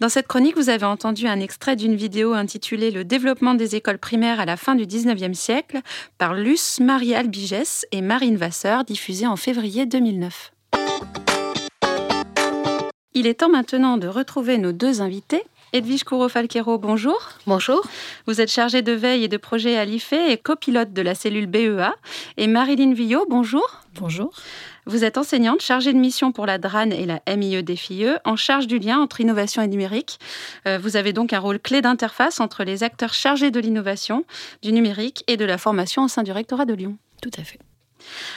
Dans 0.00 0.08
cette 0.08 0.26
chronique, 0.26 0.56
vous 0.56 0.68
avez 0.68 0.86
entendu 0.86 1.26
un 1.26 1.40
extrait 1.40 1.76
d'une 1.76 1.96
vidéo 1.96 2.32
intitulée 2.32 2.90
Le 2.90 3.04
développement 3.04 3.54
des 3.54 3.76
écoles 3.76 3.98
primaires 3.98 4.40
à 4.40 4.44
la 4.44 4.56
fin 4.56 4.74
du 4.74 4.84
19e 4.84 5.34
siècle 5.34 5.80
par 6.18 6.34
Luce 6.34 6.80
Marie 6.80 7.14
Albigès 7.14 7.86
et 7.92 8.02
Marine 8.02 8.36
Vasseur, 8.36 8.84
diffusée 8.84 9.26
en 9.26 9.36
février 9.36 9.86
2009. 9.86 10.52
Il 13.18 13.26
est 13.26 13.40
temps 13.40 13.48
maintenant 13.48 13.96
de 13.96 14.08
retrouver 14.08 14.58
nos 14.58 14.72
deux 14.72 15.00
invités. 15.00 15.42
Edwige 15.72 16.04
Couro-Falquero, 16.04 16.76
bonjour. 16.76 17.18
Bonjour. 17.46 17.82
Vous 18.26 18.42
êtes 18.42 18.50
chargée 18.50 18.82
de 18.82 18.92
veille 18.92 19.24
et 19.24 19.28
de 19.28 19.38
projet 19.38 19.78
à 19.78 19.86
l'IFE 19.86 20.12
et 20.12 20.36
copilote 20.36 20.92
de 20.92 21.00
la 21.00 21.14
cellule 21.14 21.46
BEA. 21.46 21.94
Et 22.36 22.46
Marilyn 22.46 22.92
Villot, 22.92 23.24
bonjour. 23.30 23.80
Bonjour. 23.94 24.34
Vous 24.84 25.02
êtes 25.02 25.16
enseignante, 25.16 25.62
chargée 25.62 25.94
de 25.94 25.98
mission 25.98 26.30
pour 26.30 26.44
la 26.44 26.58
DRAN 26.58 26.90
et 26.90 27.06
la 27.06 27.22
MIE 27.34 27.62
DFIE, 27.62 28.04
en 28.26 28.36
charge 28.36 28.66
du 28.66 28.78
lien 28.78 28.98
entre 28.98 29.22
innovation 29.22 29.62
et 29.62 29.66
numérique. 29.66 30.18
Euh, 30.66 30.76
vous 30.76 30.98
avez 30.98 31.14
donc 31.14 31.32
un 31.32 31.40
rôle 31.40 31.58
clé 31.58 31.80
d'interface 31.80 32.38
entre 32.38 32.64
les 32.64 32.82
acteurs 32.82 33.14
chargés 33.14 33.50
de 33.50 33.60
l'innovation, 33.60 34.26
du 34.60 34.72
numérique 34.72 35.24
et 35.26 35.38
de 35.38 35.46
la 35.46 35.56
formation 35.56 36.04
au 36.04 36.08
sein 36.08 36.22
du 36.22 36.32
rectorat 36.32 36.66
de 36.66 36.74
Lyon. 36.74 36.98
Tout 37.22 37.30
à 37.38 37.44
fait. 37.44 37.60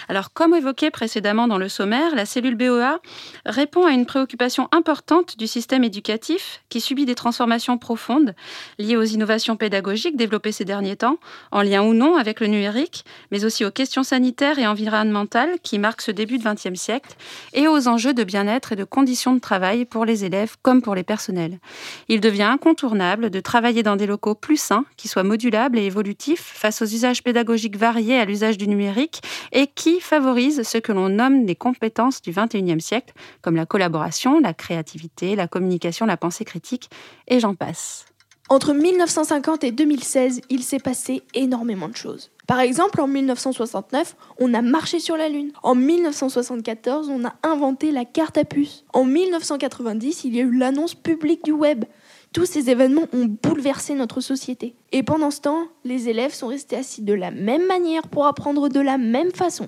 Alors, 0.08 0.34
comme 0.34 0.56
évoqué 0.56 0.92
précédemment 0.92 1.48
dans 1.48 1.58
le 1.58 1.70
sommaire, 1.70 2.16
la 2.16 2.26
cellule 2.26 2.56
BOA 2.56 3.00
répond 3.46 3.86
à 3.86 3.92
une 3.92 4.06
préoccupation 4.06 4.68
importante 4.72 5.38
du 5.38 5.48
système 5.48 5.84
éducatif 5.84 6.62
qui 6.70 6.82
subit 6.82 7.06
des 7.06 7.16
transformations 7.16 7.78
profondes 7.78 8.34
liées 8.78 8.98
aux 8.98 9.04
innovations 9.04 9.56
pédagogiques 9.56 10.18
développées 10.18 10.52
ces 10.52 10.66
derniers 10.66 10.96
temps, 10.96 11.18
en 11.52 11.62
lien 11.62 11.84
ou 11.84 11.94
non 11.94 12.16
avec 12.16 12.40
le 12.40 12.48
numérique, 12.48 13.06
mais 13.32 13.46
aussi 13.46 13.66
aux 13.66 13.72
questions 13.72 14.04
sanitaires 14.04 14.60
et 14.60 14.68
environnementales 14.68 15.60
qui 15.64 15.80
marquent 15.80 16.02
ce 16.02 16.12
début 16.12 16.38
de 16.38 16.44
XXe 16.44 16.80
siècle, 16.80 17.16
et 17.54 17.68
aux 17.68 17.88
enjeux 17.88 18.14
de 18.14 18.24
bien-être 18.24 18.74
et 18.74 18.76
de 18.76 18.84
conditions 18.84 19.34
de 19.34 19.40
travail 19.40 19.86
pour 19.86 20.06
les 20.06 20.26
élèves 20.26 20.56
comme 20.62 20.82
pour 20.82 20.96
les 20.96 21.04
personnels. 21.04 21.60
Il 22.08 22.22
devient 22.22 22.44
incontournable 22.44 23.30
de 23.30 23.40
travailler 23.40 23.84
dans 23.84 23.96
des 23.96 24.06
locaux 24.06 24.36
plus 24.36 24.60
sains, 24.60 24.86
qui 24.98 25.08
soient 25.08 25.24
modulables 25.24 25.78
et 25.78 25.86
évolutifs 25.86 26.52
face 26.56 26.82
aux 26.82 26.86
usages 26.86 27.24
pédagogiques 27.24 27.78
variés 27.78 28.20
à 28.20 28.26
l'usage 28.26 28.58
du 28.58 28.68
numérique 28.68 29.22
qui 29.68 30.00
favorise 30.00 30.63
ce 30.63 30.78
que 30.78 30.92
l'on 30.92 31.10
nomme 31.10 31.46
les 31.46 31.56
compétences 31.56 32.22
du 32.22 32.32
XXIe 32.32 32.82
siècle, 32.82 33.13
comme 33.42 33.56
la 33.56 33.66
collaboration, 33.66 34.39
la 34.39 34.54
créativité, 34.54 35.36
la 35.36 35.48
communication, 35.48 36.06
la 36.06 36.18
pensée 36.18 36.46
critique, 36.46 36.89
et 37.28 37.39
j'en 37.39 37.56
passe. 37.56 38.06
Entre 38.51 38.74
1950 38.74 39.63
et 39.63 39.72
2016, 39.72 40.42
il 40.50 40.63
s'est 40.63 40.80
passé 40.80 41.22
énormément 41.36 41.88
de 41.88 41.96
choses. 41.96 42.32
Par 42.48 42.60
exemple, 42.60 43.00
en 43.00 43.06
1969, 43.06 44.16
on 44.39 44.56
a 44.56 44.63
marché 44.63 45.00
sur 45.00 45.16
la 45.16 45.30
Lune. 45.30 45.51
En 45.62 45.75
1974, 45.75 47.10
on 47.10 47.25
a 47.25 47.36
inventé 47.44 47.92
la 47.92 48.06
carte 48.06 48.39
à 48.39 48.46
puce. 48.46 48.86
En 48.92 49.06
1990, 49.06 50.24
il 50.24 50.36
y 50.36 50.39
a 50.39 50.44
eu 50.44 50.58
l'annonce 50.58 50.96
publique 50.96 51.46
du 51.46 51.51
web. 51.51 51.86
Tous 52.32 52.46
ces 52.46 52.70
événements 52.70 53.08
ont 53.12 53.26
bouleversé 53.26 53.96
notre 53.96 54.22
société. 54.22 54.76
Et 54.92 55.02
pendant 55.02 55.32
ce 55.32 55.42
temps, 55.42 55.68
les 55.84 56.10
élèves 56.10 56.34
sont 56.34 56.48
restés 56.48 56.76
assis 56.76 57.02
de 57.02 57.14
la 57.14 57.32
même 57.32 57.66
manière 57.66 58.08
pour 58.08 58.28
apprendre 58.28 58.70
de 58.70 58.80
la 58.80 59.00
même 59.00 59.32
façon. 59.32 59.68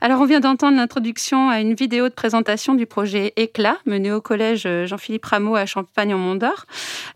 Alors, 0.00 0.20
on 0.20 0.24
vient 0.24 0.40
d'entendre 0.40 0.76
l'introduction 0.76 1.48
à 1.48 1.60
une 1.60 1.74
vidéo 1.74 2.08
de 2.08 2.14
présentation 2.14 2.74
du 2.74 2.86
projet 2.86 3.32
Éclat, 3.36 3.78
mené 3.86 4.10
au 4.10 4.20
collège 4.20 4.66
Jean-Philippe 4.84 5.24
Rameau 5.24 5.54
à 5.54 5.64
Champagne-en-Mont-d'Or. 5.64 6.66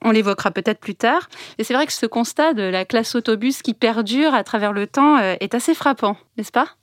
On 0.02 0.12
l'évoquera 0.12 0.52
peut-être 0.52 0.78
plus 0.78 0.94
tard. 0.94 1.28
Et 1.58 1.64
c'est 1.64 1.74
vrai 1.74 1.86
que 1.86 1.92
ce 1.92 2.06
constat 2.06 2.54
de 2.54 2.62
la 2.62 2.84
classe 2.84 3.16
autobus 3.16 3.62
qui 3.62 3.74
perdure 3.74 4.34
à 4.34 4.44
travers 4.44 4.72
le 4.72 4.86
temps 4.86 5.18
euh, 5.18 5.34
est 5.40 5.56
assez 5.56 5.74
frappant, 5.74 6.16
n'est-ce 6.36 6.52
pas? 6.52 6.76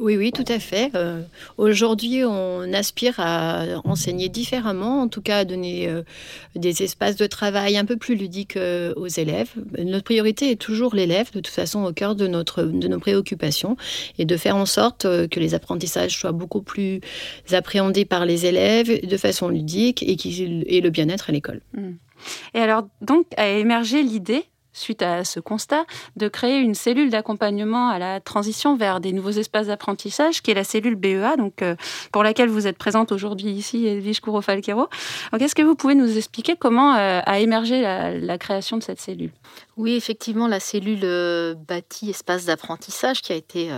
Oui, 0.00 0.16
oui, 0.16 0.32
tout 0.32 0.46
à 0.48 0.58
fait. 0.58 0.90
Euh, 0.94 1.20
aujourd'hui, 1.58 2.24
on 2.24 2.72
aspire 2.72 3.16
à 3.18 3.64
enseigner 3.84 4.30
différemment, 4.30 5.02
en 5.02 5.08
tout 5.08 5.20
cas 5.20 5.38
à 5.38 5.44
donner 5.44 5.88
euh, 5.88 6.02
des 6.56 6.82
espaces 6.82 7.16
de 7.16 7.26
travail 7.26 7.76
un 7.76 7.84
peu 7.84 7.98
plus 7.98 8.14
ludiques 8.14 8.56
euh, 8.56 8.94
aux 8.96 9.08
élèves. 9.08 9.50
Notre 9.78 10.04
priorité 10.04 10.50
est 10.50 10.56
toujours 10.56 10.94
l'élève, 10.94 11.26
de 11.32 11.40
toute 11.40 11.48
façon, 11.48 11.84
au 11.84 11.92
cœur 11.92 12.14
de, 12.14 12.26
notre, 12.26 12.62
de 12.62 12.88
nos 12.88 12.98
préoccupations, 12.98 13.76
et 14.18 14.24
de 14.24 14.36
faire 14.38 14.56
en 14.56 14.64
sorte 14.64 15.02
que 15.28 15.38
les 15.38 15.52
apprentissages 15.52 16.18
soient 16.18 16.32
beaucoup 16.32 16.62
plus 16.62 17.02
appréhendés 17.52 18.06
par 18.06 18.24
les 18.24 18.46
élèves 18.46 19.06
de 19.06 19.16
façon 19.18 19.48
ludique 19.48 20.02
et, 20.02 20.16
et 20.76 20.80
le 20.80 20.88
bien-être 20.88 21.28
à 21.28 21.32
l'école. 21.32 21.60
Mmh. 21.74 21.90
Et 22.54 22.58
alors, 22.58 22.88
donc, 23.02 23.26
a 23.36 23.48
émergé 23.48 24.02
l'idée 24.02 24.44
suite 24.72 25.02
à 25.02 25.24
ce 25.24 25.40
constat, 25.40 25.84
de 26.16 26.28
créer 26.28 26.58
une 26.58 26.74
cellule 26.74 27.10
d'accompagnement 27.10 27.88
à 27.88 27.98
la 27.98 28.20
transition 28.20 28.76
vers 28.76 29.00
des 29.00 29.12
nouveaux 29.12 29.30
espaces 29.30 29.66
d'apprentissage, 29.66 30.42
qui 30.42 30.50
est 30.50 30.54
la 30.54 30.64
cellule 30.64 30.96
BEA, 30.96 31.36
donc 31.36 31.62
euh, 31.62 31.76
pour 32.12 32.22
laquelle 32.22 32.48
vous 32.48 32.66
êtes 32.66 32.78
présente 32.78 33.12
aujourd'hui 33.12 33.50
ici, 33.50 33.86
Edwige 33.86 34.20
Couro-Falquero. 34.20 34.88
Est-ce 35.38 35.54
que 35.54 35.62
vous 35.62 35.74
pouvez 35.74 35.94
nous 35.94 36.16
expliquer 36.16 36.56
comment 36.56 36.94
euh, 36.94 37.20
a 37.24 37.40
émergé 37.40 37.82
la, 37.82 38.38
création 38.38 38.76
de 38.76 38.82
cette 38.82 39.00
cellule? 39.00 39.32
Oui, 39.76 39.94
effectivement, 39.94 40.48
la 40.48 40.60
cellule 40.60 41.00
euh, 41.02 41.54
bâtie 41.54 42.10
espace 42.10 42.46
d'apprentissage 42.46 43.22
qui 43.22 43.32
a 43.32 43.36
été 43.36 43.70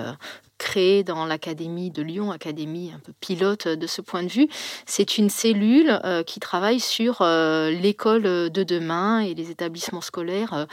créée 0.59 1.02
dans 1.04 1.26
l'Académie 1.26 1.90
de 1.90 2.02
Lyon, 2.02 2.30
académie 2.30 2.92
un 2.94 2.99
peu 3.00 3.12
pilote 3.21 3.68
de 3.68 3.87
ce 3.87 4.00
point 4.00 4.23
de 4.23 4.28
vue. 4.28 4.49
C'est 4.87 5.18
une 5.18 5.28
cellule 5.28 6.00
euh, 6.04 6.23
qui 6.23 6.40
travaille 6.40 6.80
sur 6.80 7.18
euh, 7.21 7.71
l'école 7.71 8.23
de 8.23 8.62
demain 8.62 9.21
et 9.21 9.35
les 9.35 9.50
établissements 9.50 10.00
scolaires 10.00 10.54
euh, 10.54 10.64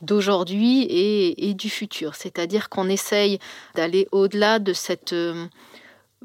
d'aujourd'hui 0.00 0.82
et, 0.82 1.48
et, 1.48 1.54
du 1.54 1.68
futur. 1.68 2.14
C'est-à-dire 2.14 2.68
qu'on 2.68 2.88
essaye 2.88 3.38
d'aller 3.74 4.08
au-delà 4.12 4.58
de 4.58 4.72
cette 4.72 5.14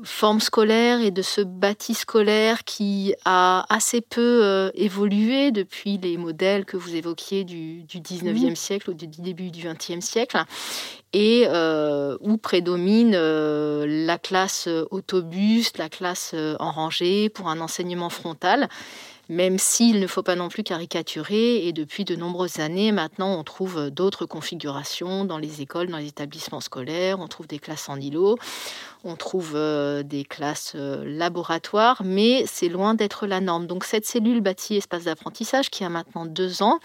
forme 0.03 0.39
scolaire 0.39 1.01
et 1.01 1.11
de 1.11 1.21
ce 1.21 1.41
bâti 1.41 1.93
scolaire 1.93 2.63
qui 2.63 3.13
a 3.25 3.65
assez 3.73 4.01
peu 4.01 4.41
euh, 4.43 4.71
évolué 4.75 5.51
depuis 5.51 5.97
les 5.97 6.17
modèles 6.17 6.65
que 6.65 6.77
vous 6.77 6.95
évoquiez 6.95 7.43
du, 7.43 7.83
du 7.83 7.99
19e 7.99 8.55
siècle 8.55 8.91
ou 8.91 8.93
du 8.93 9.07
début 9.07 9.51
du 9.51 9.67
20e 9.67 10.01
siècle 10.01 10.37
et 11.13 11.45
euh, 11.47 12.17
où 12.21 12.37
prédomine 12.37 13.13
euh, 13.15 13.85
la 13.87 14.17
classe 14.17 14.67
autobus, 14.91 15.71
la 15.77 15.89
classe 15.89 16.35
en 16.59 16.71
rangée 16.71 17.29
pour 17.29 17.49
un 17.49 17.59
enseignement 17.59 18.09
frontal 18.09 18.69
même 19.29 19.59
s'il 19.59 19.99
ne 19.99 20.07
faut 20.07 20.23
pas 20.23 20.35
non 20.35 20.49
plus 20.49 20.63
caricaturer. 20.63 21.67
Et 21.67 21.71
depuis 21.71 22.03
de 22.03 22.15
nombreuses 22.15 22.59
années, 22.59 22.91
maintenant, 22.91 23.39
on 23.39 23.43
trouve 23.43 23.91
d'autres 23.91 24.25
configurations 24.25 25.23
dans 25.23 25.37
les 25.37 25.61
écoles, 25.61 25.87
dans 25.87 25.99
les 25.99 26.07
établissements 26.07 26.59
scolaires. 26.59 27.19
On 27.19 27.27
trouve 27.27 27.47
des 27.47 27.59
classes 27.59 27.89
en 27.89 27.97
îlot, 27.97 28.39
on 29.05 29.15
trouve 29.15 29.53
euh, 29.55 30.03
des 30.03 30.25
classes 30.25 30.73
euh, 30.75 31.03
laboratoires, 31.05 32.01
mais 32.03 32.43
c'est 32.45 32.67
loin 32.67 32.95
d'être 32.95 33.27
la 33.27 33.39
norme. 33.39 33.65
Donc 33.65 33.85
cette 33.85 34.05
cellule 34.05 34.41
bâtie 34.41 34.75
espace 34.75 35.05
d'apprentissage, 35.05 35.69
qui 35.69 35.85
a 35.85 35.89
maintenant 35.89 36.25
deux 36.25 36.61
ans, 36.61 36.79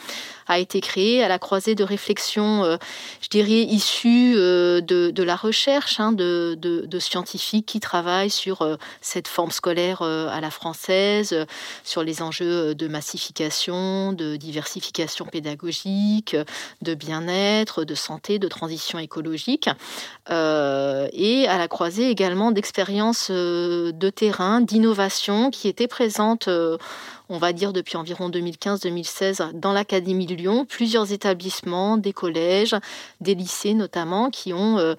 a 0.46 0.60
été 0.60 0.80
créée 0.80 1.24
à 1.24 1.28
la 1.28 1.40
croisée 1.40 1.74
de 1.74 1.82
réflexions, 1.82 2.62
euh, 2.62 2.76
je 3.20 3.28
dirais, 3.30 3.62
issues 3.62 4.34
de, 4.34 5.22
la 5.24 5.36
recherche 5.36 5.98
hein, 5.98 6.12
de, 6.12 6.56
de, 6.60 6.98
scientifiques 6.98 7.66
qui 7.66 7.80
travaillent 7.80 8.30
sur 8.30 8.66
cette 9.00 9.26
forme 9.26 9.50
scolaire 9.50 10.02
à 10.02 10.40
la 10.40 10.50
française, 10.50 11.34
sur 11.82 12.02
les 12.02 12.22
enjeux 12.22 12.74
de 12.74 12.88
massification, 12.88 14.12
de 14.12 14.36
diversification 14.36 15.24
pédagogique, 15.24 16.36
de 16.82 16.94
bien-être, 16.94 17.84
de 17.84 17.94
santé, 17.94 18.38
de 18.38 18.48
transition 18.48 18.98
écologique, 18.98 19.68
et 20.28 21.46
à 21.48 21.58
la 21.58 21.68
croisée 21.68 22.03
également 22.10 22.50
d'expériences 22.50 23.28
euh, 23.30 23.92
de 23.92 24.10
terrain, 24.10 24.60
d'innovation 24.60 25.50
qui 25.50 25.68
étaient 25.68 25.88
présentes, 25.88 26.48
euh, 26.48 26.78
on 27.28 27.38
va 27.38 27.52
dire, 27.52 27.72
depuis 27.72 27.96
environ 27.96 28.30
2015-2016 28.30 29.52
dans 29.52 29.72
l'Académie 29.72 30.26
de 30.26 30.34
Lyon. 30.34 30.66
Plusieurs 30.68 31.12
établissements, 31.12 31.96
des 31.96 32.12
collèges, 32.12 32.76
des 33.20 33.34
lycées 33.34 33.74
notamment, 33.74 34.30
qui 34.30 34.52
ont 34.52 34.78
euh, 34.78 34.94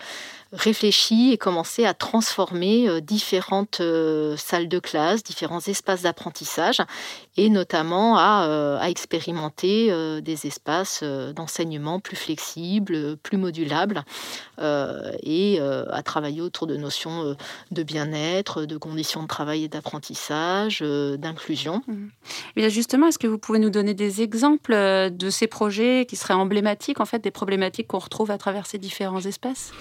réfléchi 0.56 1.32
et 1.32 1.38
commencé 1.38 1.86
à 1.86 1.94
transformer 1.94 2.88
euh, 2.88 3.02
différentes 3.02 3.82
euh, 3.82 4.36
salles 4.38 4.70
de 4.70 4.80
classe, 4.80 5.24
différents 5.24 5.60
espaces 5.60 6.04
d'apprentissage 6.04 6.82
et 7.38 7.50
notamment 7.50 8.18
à, 8.18 8.48
euh, 8.48 8.82
expérimenter 8.82 9.92
des 10.22 10.48
espaces 10.48 11.04
d'enseignement 11.04 12.00
plus 12.00 12.16
flexibles, 12.16 13.18
plus 13.18 13.38
modulables 13.38 14.04
et 14.58 15.60
à 15.60 16.04
travailler 16.04 16.42
autour 16.42 16.68
de 16.68 16.78
notions 16.78 17.36
de 17.72 17.84
bien-être, 17.84 18.66
de 18.66 18.78
conditions 18.78 19.24
de 19.24 19.28
travail 19.28 19.66
et 19.66 19.68
d'apprentissage, 19.68 20.82
d'inclusion. 20.82 21.82
Mmh. 21.88 22.70
justement, 22.70 23.08
est-ce 23.08 23.20
que 23.20 23.28
vous 23.28 23.38
pouvez 23.40 23.60
nous 23.60 23.70
donner 23.70 23.94
des 23.94 24.22
exemples 24.22 24.74
de 24.74 25.30
ces 25.30 25.48
projets 25.48 26.06
qui 26.08 26.16
seraient 26.16 26.34
emblématiques 26.34 27.02
en 27.02 27.06
fait 27.06 27.20
des 27.20 27.32
problématiques 27.32 27.88
qu'on 27.88 28.00
retrouve 28.00 28.32
à 28.32 28.38
travers 28.38 28.66
ces 28.66 28.78
différents 28.78 29.22
espaces? 29.22 29.74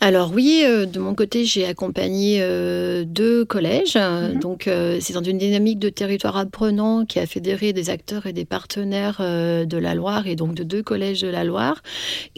Alors 0.00 0.30
oui, 0.32 0.62
euh, 0.64 0.86
de 0.86 1.00
mon 1.00 1.14
côté, 1.14 1.44
j'ai 1.44 1.66
accompagné 1.66 2.38
euh, 2.40 3.04
deux 3.04 3.44
collèges. 3.44 3.96
Mhm. 3.96 4.38
Donc 4.38 4.68
euh, 4.68 4.98
c'est 5.00 5.12
dans 5.12 5.24
une 5.24 5.38
dynamique 5.38 5.80
de 5.80 5.88
territoire 5.88 6.36
apprenant 6.36 7.04
qui 7.04 7.18
a 7.18 7.26
fédéré 7.26 7.72
des 7.72 7.90
acteurs 7.90 8.26
et 8.26 8.32
des 8.32 8.44
partenaires 8.44 9.18
de 9.18 9.76
la 9.76 9.94
Loire 9.94 10.28
et 10.28 10.36
donc 10.36 10.54
de 10.54 10.62
deux 10.62 10.82
collèges 10.82 11.22
de 11.22 11.28
la 11.28 11.42
Loire. 11.42 11.82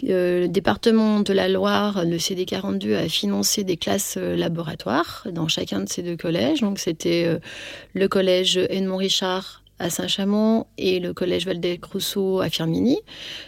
le 0.01 0.47
département 0.47 1.19
de 1.19 1.33
la 1.33 1.49
Loire, 1.49 2.03
le 2.03 2.17
CD42, 2.17 2.95
a 2.95 3.07
financé 3.07 3.63
des 3.63 3.77
classes 3.77 4.17
laboratoires 4.17 5.27
dans 5.31 5.47
chacun 5.47 5.81
de 5.81 5.89
ces 5.89 6.01
deux 6.01 6.17
collèges. 6.17 6.61
Donc 6.61 6.79
c'était 6.79 7.27
le 7.93 8.07
collège 8.07 8.57
Edmond 8.57 8.97
Richard 8.97 9.60
à 9.81 9.89
Saint-Chamond 9.89 10.65
et 10.77 10.99
le 10.99 11.13
collège 11.13 11.45
Valdec-Rousseau 11.45 12.39
à 12.39 12.49
Firminy. 12.49 12.99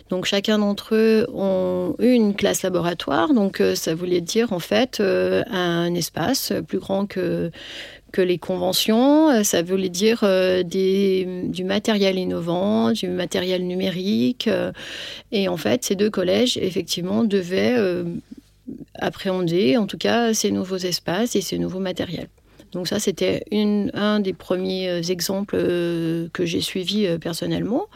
Donc 0.09 0.25
chacun 0.25 0.57
d'entre 0.57 0.95
eux 0.95 1.27
ont 1.33 1.95
eu 1.99 2.11
une 2.11 2.35
classe 2.35 2.63
laboratoire. 2.63 3.33
Donc 3.33 3.61
euh, 3.61 3.75
ça 3.75 3.93
voulait 3.93 4.21
dire 4.21 4.51
en 4.51 4.59
fait 4.59 4.99
euh, 4.99 5.43
un 5.49 5.93
espace 5.93 6.51
plus 6.67 6.79
grand 6.79 7.05
que 7.05 7.51
que 8.11 8.21
les 8.21 8.37
conventions. 8.37 9.29
Euh, 9.29 9.43
ça 9.43 9.61
voulait 9.61 9.89
dire 9.89 10.23
du 10.65 11.63
matériel 11.63 12.17
innovant, 12.17 12.91
du 12.91 13.07
matériel 13.07 13.65
numérique. 13.65 14.49
et 15.31 15.47
en 15.47 15.57
fait, 15.57 15.83
ces 15.83 15.95
deux 15.95 16.09
collèges, 16.09 16.57
effectivement, 16.57 17.23
devaient 17.23 17.75
appréhender, 18.95 19.77
en 19.77 19.87
tout 19.87 19.97
cas, 19.97 20.33
ces 20.33 20.51
nouveaux 20.51 20.77
espaces 20.77 21.35
et 21.35 21.41
ces 21.41 21.57
nouveaux 21.57 21.79
matériels. 21.79 22.29
Donc 22.73 22.87
ça, 22.87 22.99
c'était 22.99 23.43
un 23.93 24.19
des 24.19 24.33
premiers 24.33 24.89
euh, 24.89 25.01
exemples 25.01 25.55
euh, 25.57 26.27
que 26.33 26.45
j'ai 26.45 26.61
suivis 26.61 27.05
euh, 27.05 27.17
personnellement. 27.17 27.87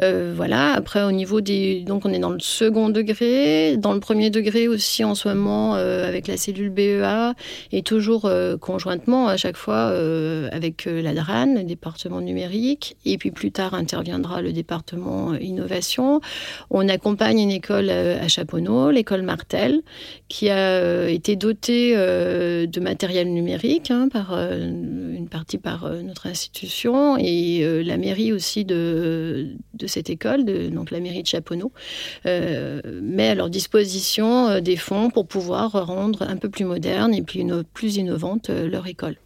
Euh, 0.00 0.32
voilà. 0.34 0.72
Après, 0.72 1.02
au 1.02 1.12
niveau 1.12 1.40
des, 1.40 1.80
donc 1.80 2.06
on 2.06 2.12
est 2.12 2.18
dans 2.18 2.30
le 2.30 2.40
second 2.40 2.88
degré, 2.88 3.76
dans 3.76 3.92
le 3.92 4.00
premier 4.00 4.30
degré 4.30 4.68
aussi 4.68 5.04
en 5.04 5.14
ce 5.14 5.28
moment 5.28 5.76
euh, 5.76 6.08
avec 6.08 6.26
la 6.28 6.36
cellule 6.36 6.70
BEA 6.70 7.34
et 7.72 7.82
toujours 7.82 8.24
euh, 8.24 8.56
conjointement 8.56 9.28
à 9.28 9.36
chaque 9.36 9.56
fois 9.56 9.92
avec 10.52 10.84
la 10.86 11.14
DRAN, 11.14 11.54
le 11.54 11.64
département 11.64 12.20
numérique, 12.20 12.96
et 13.04 13.18
puis 13.18 13.30
plus 13.30 13.50
tard 13.50 13.74
interviendra 13.74 14.42
le 14.42 14.52
département 14.52 15.34
innovation. 15.34 16.20
On 16.70 16.88
accompagne 16.88 17.38
une 17.40 17.50
école 17.50 17.90
à 17.90 18.28
Chaponneau, 18.28 18.90
l'école 18.90 19.22
Martel, 19.22 19.82
qui 20.28 20.48
a 20.50 21.08
été 21.08 21.36
dotée 21.36 21.94
de 21.94 22.80
matériel 22.80 23.32
numérique 23.32 23.90
hein, 23.90 24.08
par 24.10 24.32
une 24.32 25.28
partie 25.30 25.58
par 25.58 25.90
notre 26.02 26.26
institution 26.26 27.16
et 27.18 27.82
la 27.84 27.96
mairie 27.96 28.32
aussi 28.32 28.64
de 28.64 29.56
de 29.81 29.81
cette 29.86 30.10
école, 30.10 30.44
de, 30.44 30.68
donc 30.68 30.90
la 30.90 31.00
mairie 31.00 31.22
de 31.22 31.26
Chaponneau, 31.26 31.72
euh, 32.26 32.80
met 33.02 33.28
à 33.28 33.34
leur 33.34 33.50
disposition 33.50 34.48
euh, 34.48 34.60
des 34.60 34.76
fonds 34.76 35.10
pour 35.10 35.26
pouvoir 35.26 35.86
rendre 35.86 36.22
un 36.22 36.36
peu 36.36 36.48
plus 36.48 36.64
moderne 36.64 37.14
et 37.14 37.22
plus, 37.22 37.44
plus 37.74 37.96
innovante 37.96 38.50
euh, 38.50 38.68
leur 38.68 38.86
école. 38.86 39.16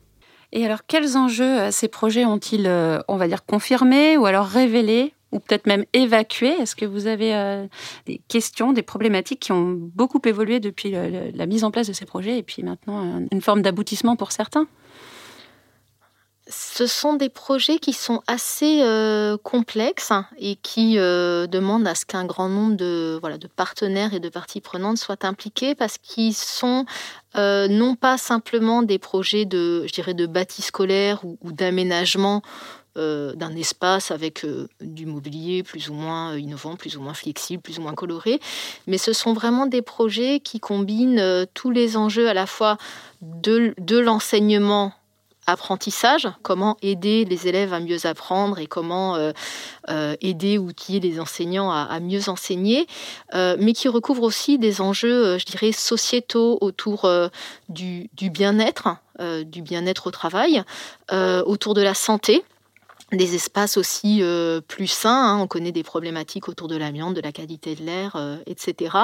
Et 0.52 0.64
alors, 0.64 0.86
quels 0.86 1.16
enjeux 1.16 1.70
ces 1.70 1.88
projets 1.88 2.24
ont-ils, 2.24 2.70
on 3.08 3.16
va 3.16 3.26
dire, 3.26 3.44
confirmés 3.44 4.16
ou 4.16 4.26
alors 4.26 4.46
révélés 4.46 5.12
ou 5.32 5.40
peut-être 5.40 5.66
même 5.66 5.84
évacués? 5.92 6.54
Est-ce 6.60 6.76
que 6.76 6.86
vous 6.86 7.08
avez 7.08 7.66
des 8.06 8.20
questions, 8.28 8.72
des 8.72 8.82
problématiques 8.82 9.40
qui 9.40 9.52
ont 9.52 9.72
beaucoup 9.72 10.20
évolué 10.24 10.60
depuis 10.60 10.92
la 10.92 11.46
mise 11.46 11.64
en 11.64 11.72
place 11.72 11.88
de 11.88 11.92
ces 11.92 12.06
projets 12.06 12.38
et 12.38 12.42
puis 12.44 12.62
maintenant 12.62 13.26
une 13.30 13.40
forme 13.40 13.60
d'aboutissement 13.60 14.14
pour 14.14 14.30
certains? 14.30 14.68
Ce 16.48 16.86
sont 16.86 17.14
des 17.14 17.28
projets 17.28 17.78
qui 17.78 17.92
sont 17.92 18.22
assez 18.28 18.80
euh, 18.82 19.36
complexes 19.36 20.12
et 20.38 20.54
qui 20.56 20.96
euh, 20.96 21.46
demandent 21.48 21.88
à 21.88 21.96
ce 21.96 22.06
qu'un 22.06 22.24
grand 22.24 22.48
nombre 22.48 22.76
de, 22.76 23.18
voilà, 23.20 23.36
de 23.36 23.48
partenaires 23.48 24.14
et 24.14 24.20
de 24.20 24.28
parties 24.28 24.60
prenantes 24.60 24.98
soient 24.98 25.24
impliqués 25.24 25.74
parce 25.74 25.98
qu'ils 25.98 26.34
sont 26.34 26.86
euh, 27.36 27.66
non 27.66 27.96
pas 27.96 28.16
simplement 28.16 28.82
des 28.82 28.98
projets 28.98 29.44
de, 29.44 29.84
je 29.86 29.92
dirais, 29.92 30.14
de 30.14 30.26
bâti 30.26 30.62
scolaire 30.62 31.24
ou, 31.24 31.36
d'aménagement 31.52 32.42
d'un 32.98 33.54
espace 33.54 34.10
avec 34.10 34.46
du 34.80 35.04
mobilier 35.04 35.62
plus 35.62 35.90
ou 35.90 35.92
moins 35.92 36.34
innovant, 36.34 36.76
plus 36.76 36.96
ou 36.96 37.02
moins 37.02 37.12
flexible, 37.12 37.62
plus 37.62 37.78
ou 37.78 37.82
moins 37.82 37.92
coloré. 37.92 38.40
Mais 38.86 38.96
ce 38.96 39.12
sont 39.12 39.34
vraiment 39.34 39.66
des 39.66 39.82
projets 39.82 40.40
qui 40.40 40.60
combinent 40.60 41.46
tous 41.52 41.70
les 41.70 41.98
enjeux 41.98 42.26
à 42.26 42.32
la 42.32 42.46
fois 42.46 42.78
de, 43.20 43.74
de 43.76 43.98
l'enseignement 43.98 44.94
apprentissage, 45.46 46.28
comment 46.42 46.76
aider 46.82 47.24
les 47.24 47.48
élèves 47.48 47.72
à 47.72 47.80
mieux 47.80 48.06
apprendre 48.06 48.58
et 48.58 48.66
comment 48.66 49.14
euh, 49.14 49.32
euh, 49.88 50.16
aider, 50.20 50.58
outiller 50.58 51.00
les 51.00 51.20
enseignants 51.20 51.70
à, 51.70 52.00
mieux 52.00 52.28
enseigner, 52.28 52.86
euh, 53.34 53.56
mais 53.58 53.72
qui 53.72 53.88
recouvre 53.88 54.22
aussi 54.22 54.58
des 54.58 54.80
enjeux, 54.80 55.38
je 55.38 55.44
dirais, 55.44 55.72
sociétaux 55.72 56.58
autour 56.60 57.08
du 57.68 58.08
bien-être, 58.20 58.96
du 59.44 59.62
bien-être 59.62 60.08
au 60.08 60.10
travail, 60.10 60.62
autour 61.12 61.74
de 61.74 61.82
la 61.82 61.94
santé 61.94 62.44
des 63.12 63.36
espaces 63.36 63.76
aussi 63.76 64.18
euh, 64.20 64.60
plus 64.60 64.88
sains. 64.88 65.34
Hein. 65.34 65.38
On 65.40 65.46
connaît 65.46 65.70
des 65.70 65.84
problématiques 65.84 66.48
autour 66.48 66.66
de 66.66 66.76
l'amiante, 66.76 67.14
de 67.14 67.20
la 67.20 67.30
qualité 67.30 67.76
de 67.76 67.84
l'air, 67.84 68.16
euh, 68.16 68.36
etc. 68.46 68.96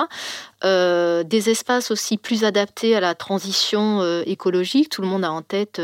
Euh, 0.65 1.23
des 1.23 1.51
espaces 1.51 1.93
aussi 1.93 2.17
plus 2.17 2.43
adaptés 2.43 2.97
à 2.97 3.01
la 3.01 3.15
transition 3.15 4.03
écologique. 4.27 4.89
Tout 4.89 5.03
le 5.03 5.09
monde 5.09 5.25
a 5.25 5.31
en 5.31 5.43
tête 5.43 5.81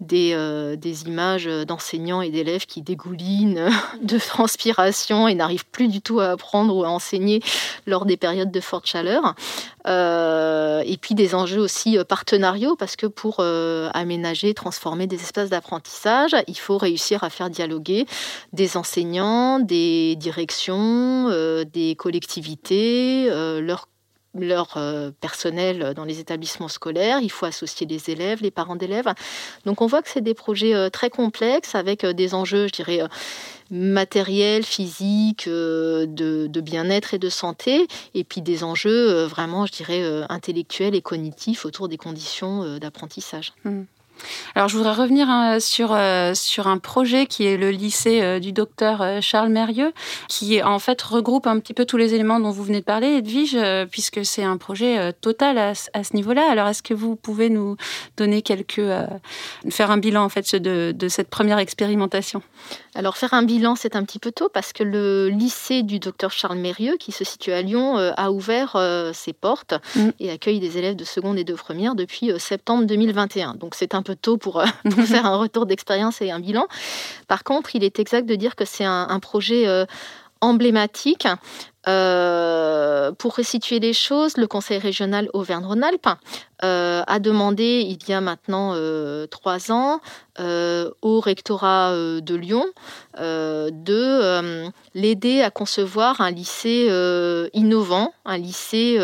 des, 0.00 0.36
des 0.76 1.02
images 1.04 1.46
d'enseignants 1.66 2.22
et 2.22 2.30
d'élèves 2.30 2.66
qui 2.66 2.82
dégoulinent 2.82 3.70
de 4.02 4.18
transpiration 4.18 5.26
et 5.26 5.34
n'arrivent 5.34 5.66
plus 5.66 5.88
du 5.88 6.00
tout 6.00 6.20
à 6.20 6.30
apprendre 6.30 6.76
ou 6.76 6.84
à 6.84 6.88
enseigner 6.88 7.42
lors 7.86 8.04
des 8.04 8.16
périodes 8.16 8.50
de 8.50 8.60
forte 8.60 8.86
chaleur. 8.86 9.34
Et 9.86 10.96
puis 11.00 11.14
des 11.14 11.34
enjeux 11.34 11.60
aussi 11.60 11.98
partenariaux 12.08 12.76
parce 12.76 12.96
que 12.96 13.06
pour 13.06 13.40
aménager, 13.40 14.54
transformer 14.54 15.06
des 15.06 15.16
espaces 15.16 15.50
d'apprentissage, 15.50 16.34
il 16.46 16.58
faut 16.58 16.78
réussir 16.78 17.24
à 17.24 17.30
faire 17.30 17.50
dialoguer 17.50 18.06
des 18.52 18.76
enseignants, 18.76 19.58
des 19.60 20.16
directions, 20.16 21.28
euh, 21.28 21.64
des 21.64 21.94
collectivités, 21.94 23.28
euh, 23.30 23.60
leur 24.44 24.76
euh, 24.76 25.10
personnel 25.20 25.94
dans 25.94 26.04
les 26.04 26.20
établissements 26.20 26.68
scolaires, 26.68 27.20
il 27.20 27.30
faut 27.30 27.46
associer 27.46 27.86
les 27.86 28.10
élèves, 28.10 28.42
les 28.42 28.50
parents 28.50 28.76
d'élèves. 28.76 29.12
Donc 29.64 29.82
on 29.82 29.86
voit 29.86 30.02
que 30.02 30.08
c'est 30.08 30.20
des 30.20 30.34
projets 30.34 30.90
très 30.90 31.10
complexes 31.10 31.74
avec 31.74 32.04
des 32.04 32.34
enjeux, 32.34 32.66
je 32.68 32.72
dirais, 32.72 33.00
matériels, 33.70 34.64
physiques, 34.64 35.48
de, 35.48 36.60
bien-être 36.60 37.14
et 37.14 37.18
de 37.18 37.28
santé, 37.28 37.86
et 38.14 38.24
puis 38.24 38.40
des 38.42 38.64
enjeux 38.64 39.24
vraiment, 39.24 39.66
je 39.66 39.72
dirais, 39.72 40.02
intellectuels 40.28 40.94
et 40.94 41.02
cognitifs 41.02 41.64
autour 41.64 41.88
des 41.88 41.96
conditions 41.96 42.78
d'apprentissage. 42.78 43.52
Mmh. 43.64 43.82
Alors, 44.54 44.68
je 44.68 44.76
voudrais 44.76 44.94
revenir 44.94 45.28
hein, 45.28 45.60
sur, 45.60 45.92
euh, 45.92 46.34
sur 46.34 46.66
un 46.66 46.78
projet 46.78 47.26
qui 47.26 47.46
est 47.46 47.56
le 47.56 47.70
lycée 47.70 48.22
euh, 48.22 48.38
du 48.38 48.52
docteur 48.52 49.02
euh, 49.02 49.20
Charles 49.20 49.50
Mérieux, 49.50 49.92
qui 50.28 50.62
en 50.62 50.78
fait 50.78 51.00
regroupe 51.02 51.46
un 51.46 51.58
petit 51.60 51.74
peu 51.74 51.84
tous 51.84 51.96
les 51.96 52.14
éléments 52.14 52.40
dont 52.40 52.50
vous 52.50 52.64
venez 52.64 52.80
de 52.80 52.84
parler, 52.84 53.18
Edwige, 53.18 53.56
puisque 53.90 54.24
c'est 54.24 54.44
un 54.44 54.56
projet 54.56 55.12
total 55.20 55.58
à, 55.58 55.74
ce 55.74 56.14
niveau-là. 56.14 56.50
Alors, 56.50 56.68
est-ce 56.68 56.82
que 56.82 56.94
vous 56.94 57.16
pouvez 57.16 57.50
nous 57.50 57.76
donner 58.16 58.42
quelques. 58.42 58.82
faire 59.70 59.90
un 59.90 59.98
bilan 59.98 60.24
en 60.24 60.28
fait 60.28 60.56
de 60.56 61.08
cette 61.08 61.28
première 61.28 61.58
expérimentation? 61.58 62.42
Alors 62.96 63.16
faire 63.16 63.34
un 63.34 63.42
bilan, 63.42 63.76
c'est 63.76 63.94
un 63.94 64.04
petit 64.04 64.18
peu 64.18 64.32
tôt 64.32 64.48
parce 64.52 64.72
que 64.72 64.82
le 64.82 65.28
lycée 65.28 65.82
du 65.82 65.98
docteur 65.98 66.30
Charles 66.30 66.58
Mérieux, 66.58 66.96
qui 66.98 67.12
se 67.12 67.24
situe 67.24 67.52
à 67.52 67.62
Lyon, 67.62 67.96
a 67.96 68.30
ouvert 68.30 68.76
ses 69.12 69.32
portes 69.32 69.74
mm. 69.94 70.08
et 70.20 70.30
accueille 70.30 70.60
des 70.60 70.78
élèves 70.78 70.96
de 70.96 71.04
seconde 71.04 71.38
et 71.38 71.44
de 71.44 71.54
première 71.54 71.94
depuis 71.94 72.32
septembre 72.38 72.84
2021. 72.86 73.54
Donc 73.54 73.74
c'est 73.74 73.94
un 73.94 74.02
peu 74.02 74.16
tôt 74.16 74.36
pour, 74.38 74.62
faire 75.06 75.26
un 75.26 75.36
retour 75.36 75.66
d'expérience 75.66 76.22
et 76.22 76.30
un 76.30 76.40
bilan. 76.40 76.66
Par 77.28 77.44
contre, 77.44 77.74
il 77.74 77.84
est 77.84 77.98
exact 77.98 78.26
de 78.26 78.34
dire 78.34 78.56
que 78.56 78.64
c'est 78.64 78.84
un, 78.84 79.20
projet 79.20 79.66
euh, 79.66 79.84
emblématique. 80.40 81.26
Euh, 81.88 83.12
pour 83.12 83.36
resituer 83.36 83.78
les 83.78 83.92
choses, 83.92 84.36
le 84.36 84.46
Conseil 84.46 84.78
régional 84.78 85.28
Auvergne-Rhône-Alpes 85.32 86.08
euh, 86.64 87.02
a 87.06 87.18
demandé 87.20 87.86
il 87.86 87.98
y 88.08 88.12
a 88.12 88.20
maintenant 88.20 88.74
trois 89.30 89.70
ans 89.70 90.00
au 90.38 91.20
rectorat 91.20 91.92
de 91.94 92.34
Lyon 92.34 92.64
de 93.18 94.70
l'aider 94.94 95.42
à 95.42 95.50
concevoir 95.50 96.20
un 96.20 96.30
lycée 96.30 96.88
innovant, 97.54 98.12
un 98.24 98.38
lycée 98.38 98.98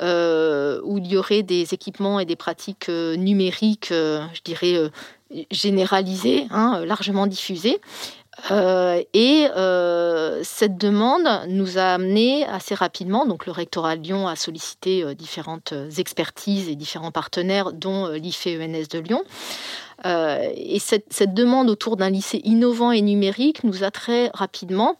euh, 0.00 0.80
où 0.84 0.98
il 0.98 1.06
y 1.08 1.16
aurait 1.16 1.42
des 1.42 1.74
équipements 1.74 2.20
et 2.20 2.24
des 2.24 2.36
pratiques 2.36 2.88
euh, 2.88 3.16
numériques, 3.16 3.90
euh, 3.90 4.24
je 4.32 4.42
dirais, 4.42 4.90
généralisées, 5.50 6.46
hein, 6.50 6.84
largement 6.84 7.26
diffusées. 7.26 7.80
Et 8.50 9.46
cette 10.42 10.76
demande 10.78 11.28
nous 11.48 11.78
a 11.78 11.94
amené 11.94 12.46
assez 12.46 12.74
rapidement, 12.74 13.26
donc 13.26 13.46
le 13.46 13.52
rectorat 13.52 13.96
de 13.96 14.02
Lyon 14.02 14.28
a 14.28 14.36
sollicité 14.36 15.14
différentes 15.14 15.74
expertises 15.98 16.68
et 16.68 16.76
différents 16.76 17.10
partenaires, 17.10 17.72
dont 17.72 18.08
l'IFE-ENS 18.08 18.88
de 18.90 18.98
Lyon. 18.98 19.22
et 20.04 20.78
cette, 20.78 21.12
cette 21.12 21.34
demande 21.34 21.68
autour 21.70 21.96
d'un 21.96 22.10
lycée 22.10 22.40
innovant 22.44 22.92
et 22.92 23.02
numérique 23.02 23.64
nous 23.64 23.84
a 23.84 23.90
très 23.90 24.30
rapidement 24.34 24.96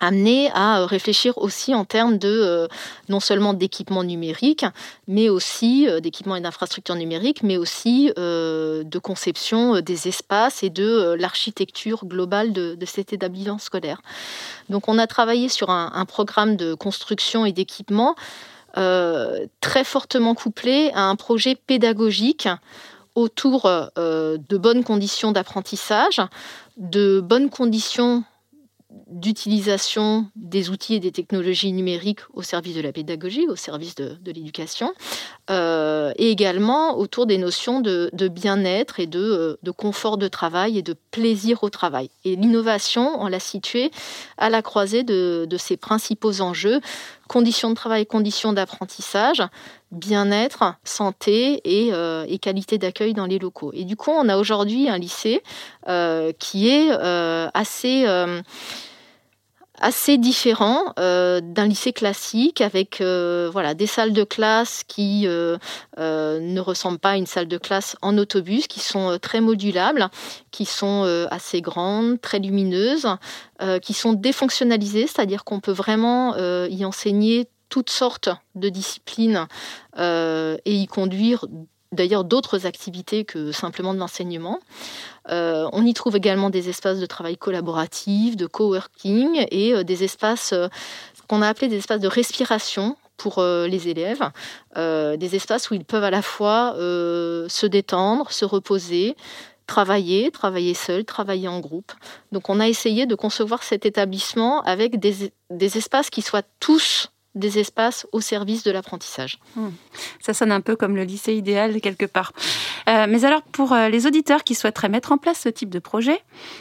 amené 0.00 0.50
à 0.52 0.80
euh, 0.80 0.86
réfléchir 0.86 1.38
aussi 1.38 1.74
en 1.74 1.84
termes 1.84 2.18
de 2.18 2.28
euh, 2.28 2.68
non 3.08 3.20
seulement 3.20 3.54
d'équipements 3.54 4.04
numériques, 4.04 4.66
mais 5.08 5.28
aussi 5.28 5.88
euh, 5.88 6.00
d'équipements 6.00 6.36
et 6.36 6.40
d'infrastructures 6.40 6.94
numériques, 6.94 7.42
mais 7.42 7.56
aussi 7.56 8.12
de 8.16 8.98
conception 8.98 9.80
des 9.80 10.08
espaces 10.08 10.62
et 10.62 10.70
de 10.70 11.14
l'architecture 11.18 12.04
globale 12.04 12.52
de, 12.52 12.76
cet 12.86 13.12
établissement 13.12 13.58
scolaire. 13.58 14.00
Donc 14.68 14.88
on 14.88 14.98
a 14.98 15.06
travaillé 15.06 15.48
sur 15.48 15.70
un, 15.70 16.04
programme 16.06 16.56
de 16.56 16.74
construction 16.74 17.46
et 17.46 17.52
d'équipement 17.52 18.14
très 18.74 19.84
fortement 19.84 20.34
couplé 20.34 20.90
à 20.94 21.02
un 21.04 21.16
projet 21.16 21.54
pédagogique 21.54 22.48
autour 23.14 23.64
de 23.96 24.56
bonnes 24.56 24.84
conditions 24.84 25.32
d'apprentissage, 25.32 26.20
de 26.76 27.20
bonnes 27.20 27.50
conditions 27.50 28.24
d'utilisation 29.06 30.26
des 30.36 30.70
outils 30.70 30.94
et 30.94 31.00
des 31.00 31.12
technologies 31.12 31.72
numériques 31.72 32.20
au 32.32 32.42
service 32.42 32.74
de 32.74 32.80
la 32.80 32.92
pédagogie, 32.92 33.46
au 33.48 33.56
service 33.56 33.94
de, 33.94 34.16
l'éducation, 34.26 34.92
euh, 35.50 36.12
et 36.16 36.30
également 36.30 36.98
autour 36.98 37.26
des 37.26 37.38
notions 37.38 37.80
de, 37.80 38.10
bien-être 38.28 39.00
et 39.00 39.08
euh, 39.14 39.56
de, 39.62 39.70
confort 39.70 40.18
de 40.18 40.28
travail 40.28 40.78
et 40.78 40.82
de 40.82 40.94
plaisir 41.10 41.62
au 41.62 41.70
travail. 41.70 42.10
Et 42.24 42.36
l'innovation, 42.36 43.20
on 43.20 43.28
l'a 43.28 43.40
située 43.40 43.90
à 44.38 44.50
la 44.50 44.62
croisée 44.62 45.04
de, 45.04 45.46
ces 45.58 45.76
principaux 45.76 46.40
enjeux, 46.40 46.80
conditions 47.28 47.70
de 47.70 47.74
travail, 47.74 48.06
conditions 48.06 48.52
d'apprentissage, 48.52 49.42
bien-être, 49.90 50.74
santé 50.84 51.60
et, 51.64 51.92
euh, 51.92 52.24
et 52.28 52.38
qualité 52.38 52.78
d'accueil 52.78 53.14
dans 53.14 53.26
les 53.26 53.38
locaux. 53.38 53.70
Et 53.74 53.84
du 53.84 53.96
coup, 53.96 54.10
on 54.10 54.28
a 54.28 54.36
aujourd'hui 54.36 54.88
un 54.88 54.98
lycée 54.98 55.42
qui 56.38 56.68
est 56.68 56.90
assez 57.54 58.06
assez 59.80 60.18
différent 60.18 60.92
euh, 60.98 61.40
d'un 61.42 61.66
lycée 61.66 61.92
classique 61.92 62.60
avec 62.60 63.00
euh, 63.00 63.50
voilà 63.52 63.74
des 63.74 63.86
salles 63.86 64.12
de 64.12 64.24
classe 64.24 64.82
qui 64.86 65.24
euh, 65.26 65.58
ne 65.96 66.60
ressemblent 66.60 66.98
pas 66.98 67.10
à 67.10 67.16
une 67.16 67.26
salle 67.26 67.48
de 67.48 67.58
classe 67.58 67.96
en 68.02 68.16
autobus, 68.18 68.66
qui 68.66 68.80
sont 68.80 69.18
très 69.20 69.40
modulables, 69.40 70.08
qui 70.50 70.64
sont 70.64 71.26
assez 71.30 71.60
grandes, 71.60 72.20
très 72.20 72.38
lumineuses, 72.38 73.06
qui 73.82 73.94
sont 73.94 74.12
défonctionnalisées, 74.12 75.06
c'est-à-dire 75.06 75.44
qu'on 75.44 75.60
peut 75.60 75.72
vraiment 75.72 76.36
y 76.66 76.84
enseigner 76.84 77.48
toutes 77.68 77.90
sortes 77.90 78.28
de 78.54 78.68
disciplines 78.68 79.46
et 79.98 80.60
y 80.64 80.86
conduire 80.86 81.46
d'ailleurs 81.94 82.24
d'autres 82.24 82.66
activités 82.66 83.24
que 83.24 83.52
simplement 83.52 83.94
de 83.94 83.98
l'enseignement. 83.98 84.60
Euh, 85.30 85.68
on 85.72 85.84
y 85.84 85.94
trouve 85.94 86.16
également 86.16 86.50
des 86.50 86.68
espaces 86.68 86.98
de 87.00 87.06
travail 87.06 87.36
collaboratif, 87.36 88.36
de 88.36 88.46
coworking 88.46 89.46
et 89.50 89.72
euh, 89.72 89.84
des 89.84 90.04
espaces 90.04 90.52
euh, 90.52 90.68
qu'on 91.28 91.40
a 91.40 91.48
appelés 91.48 91.68
des 91.68 91.78
espaces 91.78 92.00
de 92.00 92.08
respiration 92.08 92.96
pour 93.16 93.40
les 93.40 93.88
élèves, 93.88 94.28
des 94.74 95.36
espaces 95.36 95.70
où 95.70 95.74
ils 95.74 95.84
peuvent 95.84 96.02
à 96.02 96.10
la 96.10 96.20
fois 96.20 96.74
se 96.76 97.66
détendre, 97.66 98.32
se 98.32 98.44
reposer, 98.44 99.16
travailler, 99.68 100.32
travailler 100.32 100.74
seul, 100.74 101.04
travailler 101.04 101.46
en 101.46 101.60
groupe. 101.60 101.92
Donc 102.32 102.50
on 102.50 102.58
a 102.58 102.68
essayé 102.68 103.06
de 103.06 103.14
concevoir 103.14 103.62
cet 103.62 103.86
établissement 103.86 104.62
avec 104.62 104.98
des, 104.98 105.32
des 105.48 105.78
espaces 105.78 106.10
qui 106.10 106.22
soient 106.22 106.42
tous 106.58 107.08
des 107.34 107.58
espaces 107.58 108.06
au 108.12 108.20
service 108.20 108.62
de 108.62 108.70
l'apprentissage. 108.70 109.38
Hmm. 109.56 109.70
Ça 110.20 110.34
sonne 110.34 110.52
un 110.52 110.60
peu 110.60 110.76
comme 110.76 110.96
le 110.96 111.04
lycée 111.04 111.34
idéal 111.34 111.80
quelque 111.80 112.06
part. 112.06 112.32
Euh, 112.88 113.06
mais 113.08 113.24
alors 113.24 113.42
pour 113.42 113.72
euh, 113.72 113.88
les 113.88 114.06
auditeurs 114.06 114.44
qui 114.44 114.54
souhaiteraient 114.54 114.88
mettre 114.88 115.12
en 115.12 115.18
place 115.18 115.40
ce 115.40 115.48
type 115.48 115.70
de 115.70 115.78
projet, 115.78 116.18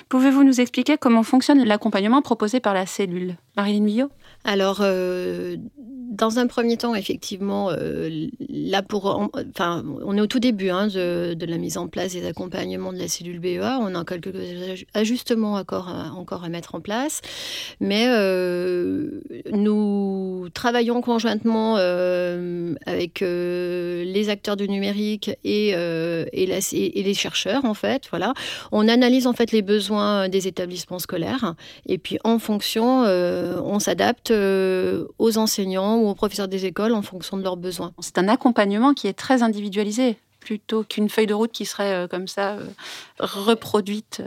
pouvez-vous 0.10 0.44
nous 0.44 0.62
expliquer 0.62 0.98
comment 0.98 1.24
fonctionne 1.24 1.64
l'accompagnement 1.64 2.22
proposé 2.22 2.60
par 2.60 2.74
la 2.74 2.86
cellule? 2.86 3.36
Marilyn 3.56 3.82
Millot. 3.82 4.10
Alors, 4.46 4.80
euh, 4.82 5.58
dans 5.78 6.40
un 6.40 6.48
premier 6.48 6.78
temps, 6.78 6.96
effectivement, 6.96 7.70
là 8.50 8.82
pour, 8.82 9.30
enfin, 9.50 9.84
on 10.04 10.18
est 10.18 10.22
au 10.22 10.28
tout 10.28 10.40
début 10.40 10.70
hein, 10.70 10.88
de, 10.88 11.46
la 11.46 11.58
mise 11.58 11.78
en 11.78 11.88
place 11.88 12.14
des 12.14 12.26
accompagnements 12.26 12.94
de 12.94 12.98
la 12.98 13.08
cellule 13.08 13.40
BEA. 13.40 13.78
On 13.80 13.94
a 13.96 14.04
quelques 14.04 14.34
ajustements 14.94 15.54
encore 15.54 15.90
à, 15.90 16.50
mettre 16.50 16.76
en 16.76 16.82
place, 16.82 17.22
mais 17.80 18.08
nous 19.52 20.50
travaillons 20.54 21.02
conjointement 21.02 21.76
avec 21.76 23.22
les 23.22 24.30
acteurs 24.30 24.58
du 24.58 24.68
numérique 24.68 25.32
et, 25.44 25.74
et, 26.32 26.44
et, 26.44 27.04
les 27.04 27.14
chercheurs 27.14 27.66
en 27.66 27.74
fait. 27.74 28.04
Voilà, 28.10 28.34
on 28.72 28.88
analyse 28.88 29.28
en 29.28 29.34
fait 29.34 29.52
les 29.52 29.62
besoins 29.62 30.30
des 30.30 30.48
établissements 30.48 31.00
scolaires 31.00 31.56
et 31.86 31.98
puis 31.98 32.18
en 32.24 32.40
fonction, 32.40 33.04
on 33.04 33.80
s'adapte 33.80 34.32
euh, 34.32 35.06
aux 35.20 35.38
enseignants 35.38 35.98
ou 35.98 36.08
aux 36.08 36.16
professeurs 36.16 36.48
des 36.48 36.66
écoles 36.66 36.94
en 36.94 37.02
fonction 37.02 37.38
de 37.38 37.44
leurs 37.44 37.58
besoins. 37.58 37.94
C'est 38.00 38.18
un 38.18 38.28
accompagnement 38.28 38.94
qui 38.94 39.08
est 39.08 39.14
très 39.14 39.44
individualisé 39.44 40.18
plutôt 40.40 40.84
qu'une 40.84 41.10
feuille 41.10 41.28
de 41.28 41.34
route 41.34 41.52
qui 41.52 41.66
serait 41.66 41.94
euh, 41.94 42.08
comme 42.08 42.28
ça 42.28 42.54
euh, 42.54 42.66
reproduite 43.20 44.22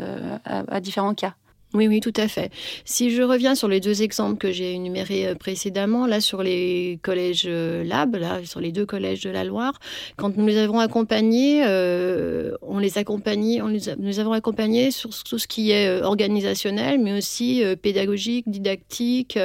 à 0.44 0.80
différents 0.80 1.14
cas. 1.14 1.34
Oui, 1.76 1.88
oui, 1.88 2.00
tout 2.00 2.12
à 2.16 2.26
fait. 2.26 2.50
Si 2.86 3.10
je 3.10 3.22
reviens 3.22 3.54
sur 3.54 3.68
les 3.68 3.80
deux 3.80 4.00
exemples 4.00 4.38
que 4.38 4.50
j'ai 4.50 4.72
énumérés 4.72 5.28
euh, 5.28 5.34
précédemment, 5.34 6.06
là 6.06 6.22
sur 6.22 6.42
les 6.42 6.98
collèges 7.02 7.44
euh, 7.46 7.84
Lab, 7.84 8.16
là 8.16 8.40
sur 8.46 8.60
les 8.60 8.72
deux 8.72 8.86
collèges 8.86 9.20
de 9.20 9.28
la 9.28 9.44
Loire, 9.44 9.74
quand 10.16 10.38
nous 10.38 10.46
les 10.46 10.56
avons 10.56 10.78
accompagnés, 10.78 11.64
euh, 11.66 12.56
on 12.62 12.78
les 12.78 12.96
accompagnait, 12.96 13.60
on 13.60 13.66
les 13.66 13.94
nous 13.98 14.20
avons 14.20 14.32
accompagnés 14.32 14.90
sur 14.90 15.10
tout 15.22 15.38
ce 15.38 15.46
qui 15.46 15.70
est 15.70 16.00
organisationnel, 16.00 16.98
mais 16.98 17.12
aussi 17.12 17.62
pédagogique, 17.82 18.48
didactique, 18.48 19.38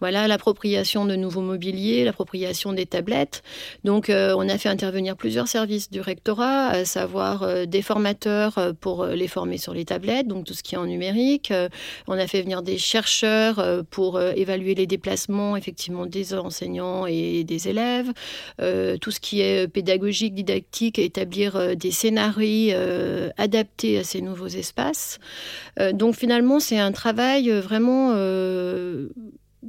voilà, 0.00 0.26
l'appropriation 0.26 1.04
de 1.04 1.16
nouveaux 1.16 1.42
mobiliers, 1.42 2.04
l'appropriation 2.04 2.72
des 2.72 2.86
tablettes. 2.86 3.42
Donc, 3.84 4.10
on 4.10 4.48
a 4.48 4.58
fait 4.58 4.70
intervenir 4.70 5.16
plusieurs 5.16 5.48
services 5.48 5.90
du 5.90 6.00
rectorat, 6.00 6.68
à 6.68 6.84
savoir 6.86 7.66
des 7.66 7.82
formateurs 7.82 8.74
pour 8.80 9.04
les 9.04 9.28
former 9.28 9.58
sur 9.58 9.74
les 9.74 9.84
tablettes, 9.84 10.28
donc 10.28 10.46
tout 10.46 10.54
ce 10.54 10.62
qui 10.62 10.74
est 10.74 10.78
en 10.78 10.86
numérique 10.86 11.52
euh, 11.58 11.68
on 12.06 12.18
a 12.18 12.26
fait 12.26 12.42
venir 12.42 12.62
des 12.62 12.78
chercheurs 12.78 13.58
euh, 13.58 13.82
pour 13.88 14.16
euh, 14.16 14.32
évaluer 14.34 14.74
les 14.74 14.86
déplacements 14.86 15.56
effectivement 15.56 16.06
des 16.06 16.34
enseignants 16.34 17.06
et 17.06 17.44
des 17.44 17.68
élèves. 17.68 18.12
tout 19.00 19.10
ce 19.10 19.20
qui 19.20 19.40
est 19.40 19.68
pédagogique, 19.68 20.34
didactique, 20.34 20.98
établir 20.98 21.76
des 21.76 21.90
scénarios 21.90 22.74
adaptés 23.36 23.98
à 23.98 24.04
ces 24.04 24.20
nouveaux 24.20 24.48
espaces. 24.48 25.18
donc 25.92 26.14
finalement, 26.14 26.60
c'est 26.60 26.78
un 26.78 26.92
travail 26.92 27.50
vraiment 27.50 28.14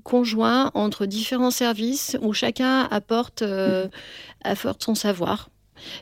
conjoint 0.03 0.71
entre 0.73 1.05
différents 1.05 1.51
services 1.51 2.17
où 2.21 2.33
chacun 2.33 2.87
apporte, 2.91 3.43
apporte 4.43 4.83
son 4.83 4.95
savoir. 4.95 5.49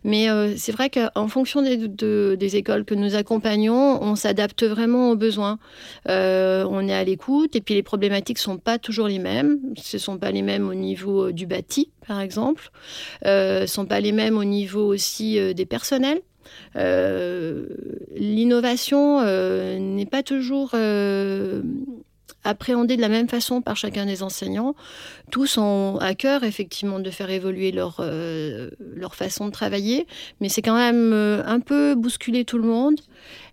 Mais 0.04 0.30
euh, 0.30 0.54
c'est 0.58 0.72
vrai 0.72 0.90
qu'en 0.90 1.28
fonction 1.28 1.62
des, 1.62 2.56
écoles 2.56 2.86
que 2.86 2.96
nous 2.96 3.16
accompagnons, 3.16 4.02
on 4.02 4.16
s'adapte 4.16 4.64
vraiment 4.64 5.12
aux 5.12 5.16
besoins. 5.16 5.60
Euh, 6.08 6.66
on 6.70 6.88
est 6.88 6.94
à 6.94 7.04
l'écoute 7.04 7.56
et 7.56 7.62
puis 7.62 7.74
les 7.74 7.84
problématiques 7.84 8.40
sont 8.40 8.58
pas 8.58 8.78
toujours 8.78 9.08
les 9.08 9.20
mêmes. 9.20 9.60
Ce 9.82 9.98
sont 9.98 10.18
pas 10.18 10.32
les 10.32 10.42
mêmes 10.42 10.68
au 10.68 10.74
niveau 10.74 11.28
euh, 11.28 11.34
du 11.34 11.46
bâti, 11.46 11.92
par 12.08 12.22
exemple. 12.22 12.72
Ce 13.24 13.62
ne 13.62 13.66
sont 13.66 13.86
pas 13.86 14.00
les 14.00 14.12
mêmes 14.12 14.38
au 14.38 14.44
niveau 14.44 14.86
aussi 14.86 15.38
des 15.54 15.66
personnels. 15.66 16.22
L'innovation 18.16 19.22
n'est 19.22 20.06
pas 20.06 20.24
toujours 20.24 20.74
appréhendé 22.48 22.96
de 22.96 23.02
la 23.02 23.10
même 23.10 23.28
façon 23.28 23.62
par 23.62 23.76
chacun 23.76 24.06
des 24.06 24.24
enseignants. 24.24 24.76
Tous 25.32 25.58
ont 25.58 25.98
à 26.00 26.16
cœur 26.16 26.44
effectivement 26.44 27.00
de 27.00 27.12
faire 27.12 27.30
évoluer 27.30 27.72
leur, 27.72 27.98
euh, 28.00 28.70
leur 28.80 29.16
façon 29.16 29.46
de 29.48 29.52
travailler, 29.52 30.08
mais 30.40 30.50
c'est 30.50 30.62
quand 30.62 30.78
même 30.78 31.12
euh, 31.14 31.44
un 31.46 31.60
peu 31.60 31.96
bousculer 31.96 32.46
tout 32.46 32.58
le 32.58 32.68
monde. 32.68 33.00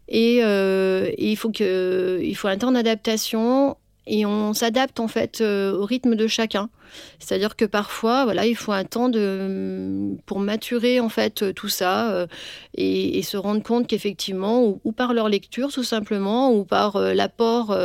Et, 0.08 0.40
euh, 0.42 1.10
et 1.16 1.30
il, 1.30 1.36
faut 1.36 1.50
que, 1.50 2.20
il 2.22 2.34
faut 2.36 2.48
un 2.48 2.58
temps 2.58 2.72
d'adaptation 2.72 3.76
et 4.06 4.26
on 4.26 4.52
s'adapte 4.52 5.00
en 5.00 5.08
fait 5.08 5.40
euh, 5.40 5.76
au 5.76 5.84
rythme 5.84 6.14
de 6.14 6.26
chacun. 6.26 6.68
C'est-à-dire 7.18 7.56
que 7.56 7.64
parfois, 7.64 8.24
voilà, 8.24 8.46
il 8.46 8.54
faut 8.54 8.72
un 8.72 8.84
temps 8.84 9.08
de, 9.08 10.14
pour 10.26 10.38
maturer 10.38 11.00
en 11.00 11.08
fait 11.08 11.54
tout 11.54 11.68
ça 11.68 12.12
euh, 12.12 12.26
et, 12.74 13.22
se 13.22 13.36
rendre 13.36 13.62
compte 13.62 13.86
qu'effectivement, 13.86 14.78
ou, 14.84 14.92
par 14.92 15.14
leur 15.14 15.28
lecture 15.28 15.72
tout 15.72 15.82
simplement, 15.82 16.52
ou 16.52 16.64
par 16.64 16.96
euh, 16.96 17.14
l'apport 17.14 17.76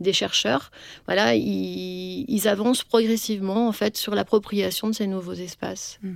des 0.00 0.12
chercheurs, 0.12 0.70
voilà, 1.06 1.34
ils, 1.34 2.48
avancent 2.48 2.84
progressivement 2.84 3.68
en 3.68 3.72
fait 3.72 3.96
sur 3.96 4.14
l'appropriation 4.14 4.88
de 4.88 4.94
ces 4.94 5.06
nouveaux 5.06 5.34
espaces. 5.34 5.98
Mmh. 6.02 6.14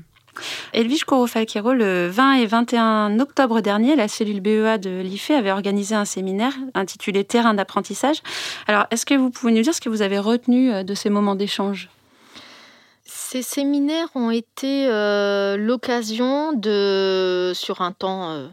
Edwige 0.72 1.04
Corofalquero, 1.04 1.72
le 1.72 2.08
20 2.08 2.34
et 2.34 2.46
21 2.46 3.20
octobre 3.20 3.60
dernier, 3.60 3.96
la 3.96 4.08
cellule 4.08 4.40
BEA 4.40 4.78
de 4.78 5.00
l'IFE 5.00 5.30
avait 5.30 5.52
organisé 5.52 5.94
un 5.94 6.04
séminaire 6.04 6.54
intitulé 6.74 7.24
Terrain 7.24 7.54
d'apprentissage. 7.54 8.22
Alors, 8.66 8.86
est-ce 8.90 9.06
que 9.06 9.14
vous 9.14 9.30
pouvez 9.30 9.52
nous 9.52 9.62
dire 9.62 9.74
ce 9.74 9.80
que 9.80 9.88
vous 9.88 10.02
avez 10.02 10.18
retenu 10.18 10.72
euh, 10.72 10.82
de 10.82 10.94
ces 10.94 11.10
moments 11.10 11.34
d'échange? 11.34 11.90
Ces 13.04 13.42
séminaires 13.42 14.08
ont 14.14 14.30
été 14.30 14.86
euh, 14.88 15.56
l'occasion 15.56 16.52
de, 16.52 17.52
sur 17.54 17.80
un 17.80 17.92
temps 17.92 18.30
euh, 18.32 18.48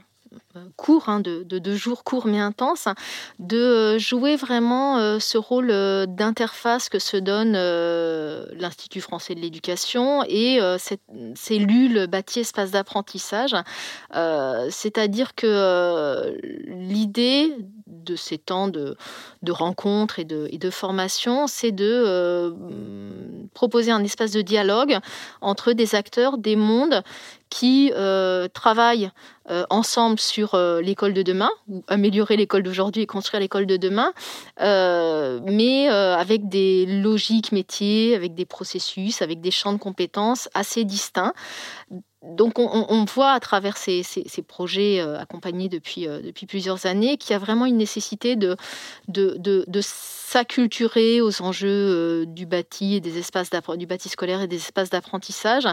court, 0.78 1.10
hein, 1.10 1.20
de, 1.20 1.44
deux 1.44 1.76
jours 1.76 2.04
courts 2.04 2.26
mais 2.26 2.40
intenses, 2.40 2.88
de 3.40 3.58
euh, 3.58 4.00
jouer 4.00 4.36
vraiment 4.36 4.98
euh, 4.98 5.20
ce 5.20 5.38
rôle 5.38 5.70
euh, 5.72 6.06
d'interface 6.06 6.90
que 6.90 7.00
se 7.00 7.18
donne 7.18 7.54
l'Institut 8.60 9.02
français 9.02 9.36
de 9.36 9.40
l'éducation 9.40 10.24
et 10.28 10.60
cette 10.78 11.02
cellule 11.36 12.08
bâtie 12.08 12.42
espace 12.42 12.72
d'apprentissage. 12.72 13.56
C'est-à-dire 14.12 15.36
que 15.36 16.38
l'idée 16.68 17.56
de 17.88 18.16
ces 18.16 18.38
temps 18.38 18.68
de, 18.68 18.96
rencontres 19.50 20.20
et 20.20 20.26
de, 20.26 20.48
et 20.52 20.58
de 20.58 20.70
formation, 20.70 21.48
c'est 21.48 21.72
de 21.72 22.54
proposer 23.54 23.92
un 23.92 24.04
espace 24.04 24.32
de 24.32 24.42
dialogue 24.42 24.98
entre 25.42 25.74
des 25.74 25.96
acteurs, 25.96 26.38
des 26.38 26.56
mondes 26.56 27.04
qui 27.50 27.92
euh, 27.96 28.48
travaillent 28.48 29.10
euh, 29.50 29.66
ensemble 29.70 30.20
sur 30.20 30.54
euh, 30.54 30.82
l'école 30.82 31.14
de 31.14 31.24
demain, 31.24 31.50
ou 31.68 31.84
améliorer 31.88 32.38
l'école 32.38 32.64
d'aujourd'hui 32.64 33.04
et 33.04 33.08
construire 33.08 33.42
l'école 33.42 33.66
de 33.66 33.78
demain, 33.78 34.14
mais 34.60 35.88
avec 35.90 36.48
des 36.50 36.86
logiques 36.86 37.52
métiers, 37.52 38.16
avec 38.16 38.36
des 38.36 38.46
processus, 38.46 39.22
avec 39.22 39.42
des 39.42 39.52
champs 39.52 39.74
de 39.74 39.80
compétences 39.80 40.50
assez 40.54 40.84
distincts. 40.84 41.34
Donc 42.22 42.60
on, 42.60 43.06
voit 43.06 43.32
à 43.32 43.40
travers 43.40 43.78
ces, 43.78 44.04
projets 44.48 45.00
accompagnés 45.00 45.70
depuis, 45.70 46.06
depuis 46.06 46.46
plusieurs 46.46 46.86
années 46.86 47.18
qu'il 47.18 47.32
y 47.32 47.34
a 47.34 47.40
vraiment 47.40 47.66
une 47.66 47.78
nécessité 47.78 48.36
de, 48.36 48.58
s'acculturer 50.30 51.22
aux 51.22 51.42
enjeux 51.42 51.68
euh, 51.70 52.26
du 52.26 52.46
bâti 52.46 52.96
et 52.96 53.00
des 53.00 53.18
espaces 53.18 53.50
du 53.78 53.88
bâti 53.88 54.10
scolaire 54.10 54.42
et 54.42 54.48
des 54.48 54.58
espaces 54.58 54.92
d'apprentissage, 54.92 55.68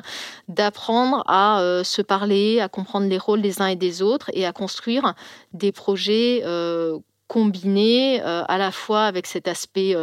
d'apprendre 0.49 1.23
à 1.27 1.61
euh, 1.61 1.85
se 1.85 2.01
parler, 2.01 2.61
à 2.61 2.69
comprendre 2.69 3.07
les 3.07 3.19
rôles 3.19 3.43
des 3.43 3.61
uns 3.61 3.67
et 3.67 3.77
des 3.77 4.01
autres 4.01 4.31
et 4.33 4.47
à 4.47 4.53
construire 4.53 5.15
des 5.53 5.73
projets 5.73 6.43
euh, 6.47 6.99
combinés 7.29 8.21
à 8.21 8.57
la 8.57 8.71
fois 8.71 9.03
avec 9.03 9.27
cet 9.27 9.49
aspect 9.49 9.97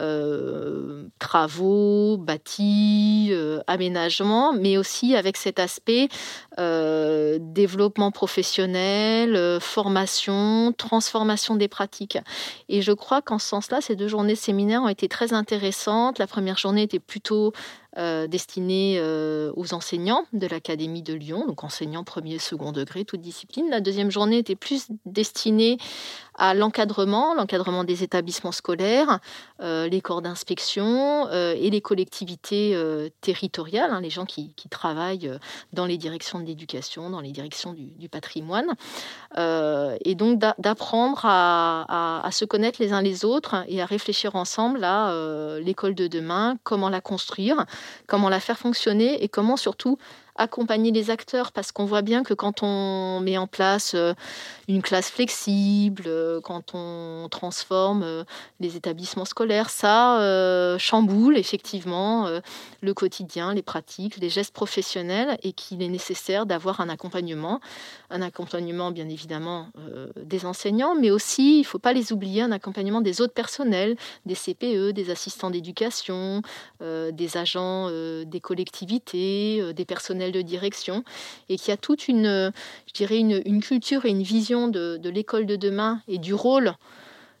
euh, 0.00 1.04
travaux, 1.18 2.16
bâtis, 2.16 3.28
euh, 3.30 3.60
aménagement, 3.66 4.54
mais 4.54 4.78
aussi 4.78 5.14
avec 5.14 5.36
cet 5.36 5.58
aspect 5.58 6.08
euh, 6.58 7.38
développement 7.40 8.10
professionnel, 8.10 9.60
formation, 9.60 10.72
transformation 10.76 11.56
des 11.56 11.68
pratiques. 11.68 12.18
Et 12.70 12.80
je 12.80 12.92
crois 12.92 13.20
qu'en 13.20 13.38
ce 13.38 13.48
sens-là, 13.48 13.82
ces 13.82 13.94
deux 13.94 14.08
journées 14.08 14.34
séminaires 14.34 14.82
ont 14.82 14.88
été 14.88 15.08
très 15.08 15.34
intéressantes. 15.34 16.18
La 16.18 16.26
première 16.26 16.56
journée 16.56 16.82
était 16.82 16.98
plutôt 16.98 17.52
destinée 18.28 18.98
aux 19.54 19.74
enseignants 19.74 20.24
de 20.32 20.46
l'Académie 20.46 21.02
de 21.02 21.12
Lyon, 21.12 21.44
donc 21.46 21.62
enseignants 21.62 22.04
premier 22.04 22.38
second 22.38 22.72
degré, 22.72 23.04
toute 23.04 23.20
discipline. 23.20 23.68
La 23.68 23.80
deuxième 23.80 24.10
journée 24.10 24.38
était 24.38 24.56
plus 24.56 24.86
destinée 25.04 25.76
à 26.34 26.54
l'encadrement, 26.54 27.34
l'encadrement 27.34 27.84
des 27.84 28.02
établissements 28.02 28.52
scolaires, 28.52 29.20
euh, 29.60 29.81
les 29.88 30.00
corps 30.00 30.22
d'inspection 30.22 31.26
euh, 31.28 31.54
et 31.56 31.70
les 31.70 31.80
collectivités 31.80 32.72
euh, 32.74 33.08
territoriales, 33.20 33.90
hein, 33.92 34.00
les 34.00 34.10
gens 34.10 34.24
qui, 34.24 34.54
travaillent 34.70 35.30
dans 35.72 35.84
les 35.86 35.98
directions 35.98 36.40
de 36.40 36.44
l'éducation, 36.44 37.10
dans 37.10 37.20
les 37.20 37.30
directions 37.30 37.74
du, 37.74 38.08
patrimoine. 38.08 38.74
et 39.36 40.14
donc 40.14 40.38
d'apprendre 40.38 41.22
à, 41.24 42.28
se 42.32 42.44
connaître 42.44 42.80
les 42.80 42.92
uns 42.92 43.02
les 43.02 43.24
autres 43.24 43.64
et 43.68 43.82
à 43.82 43.86
réfléchir 43.86 44.34
ensemble 44.34 44.82
à 44.84 45.12
l'école 45.60 45.94
de 45.94 46.06
demain, 46.06 46.56
comment 46.62 46.88
la 46.88 47.00
construire, 47.00 47.66
comment 48.06 48.28
la 48.28 48.40
faire 48.40 48.58
fonctionner 48.58 49.22
et 49.22 49.28
comment 49.28 49.56
surtout 49.56 49.98
accompagner 50.36 50.90
les 50.92 51.10
acteurs 51.10 51.52
parce 51.52 51.72
qu'on 51.72 51.84
voit 51.84 52.02
bien 52.02 52.22
que 52.22 52.34
quand 52.34 52.62
on 52.62 53.20
met 53.20 53.36
en 53.36 53.46
place 53.46 53.92
euh, 53.94 54.14
une 54.66 54.80
classe 54.80 55.10
flexible, 55.10 56.04
euh, 56.06 56.40
quand 56.40 56.74
on 56.74 57.28
transforme 57.30 58.02
euh, 58.02 58.24
les 58.60 58.76
établissements 58.76 59.24
scolaires, 59.24 59.68
ça 59.70 59.92
chamboule 60.78 61.36
effectivement 61.36 62.28
le 62.80 62.94
quotidien, 62.94 63.54
les 63.54 63.62
pratiques, 63.62 64.16
les 64.18 64.30
gestes 64.30 64.54
professionnels 64.54 65.38
et 65.42 65.52
qu'il 65.52 65.82
est 65.82 65.88
nécessaire 65.88 66.46
d'avoir 66.46 66.80
un 66.80 66.88
accompagnement, 66.88 67.60
un 68.12 68.22
accompagnement 68.22 68.90
bien 68.90 69.08
évidemment 69.08 69.68
des 70.16 70.44
enseignants, 70.44 70.94
mais 70.94 71.10
aussi, 71.10 71.56
il 71.56 71.60
ne 71.60 71.66
faut 71.66 71.78
pas 71.78 71.92
les 71.92 72.12
oublier, 72.12 72.42
un 72.42 72.52
accompagnement 72.52 73.00
des 73.00 73.20
autres 73.20 73.32
personnels, 73.32 73.96
des 74.26 74.34
CPE, 74.34 74.90
des 74.92 75.10
assistants 75.10 75.50
d'éducation, 75.50 76.42
des 76.80 77.36
agents 77.36 77.90
des 77.90 78.40
collectivités, 78.40 79.72
des 79.72 79.84
personnels 79.84 80.32
de 80.32 80.42
direction, 80.42 81.04
et 81.48 81.56
qui 81.56 81.70
a 81.72 81.76
toute 81.76 82.08
une, 82.08 82.52
je 82.86 82.92
dirais, 82.92 83.18
une, 83.18 83.60
culture 83.62 84.04
et 84.04 84.10
une 84.10 84.22
vision 84.22 84.68
de, 84.68 85.08
l'école 85.08 85.46
de 85.46 85.56
demain 85.56 86.02
et 86.08 86.18
du 86.18 86.34
rôle 86.34 86.74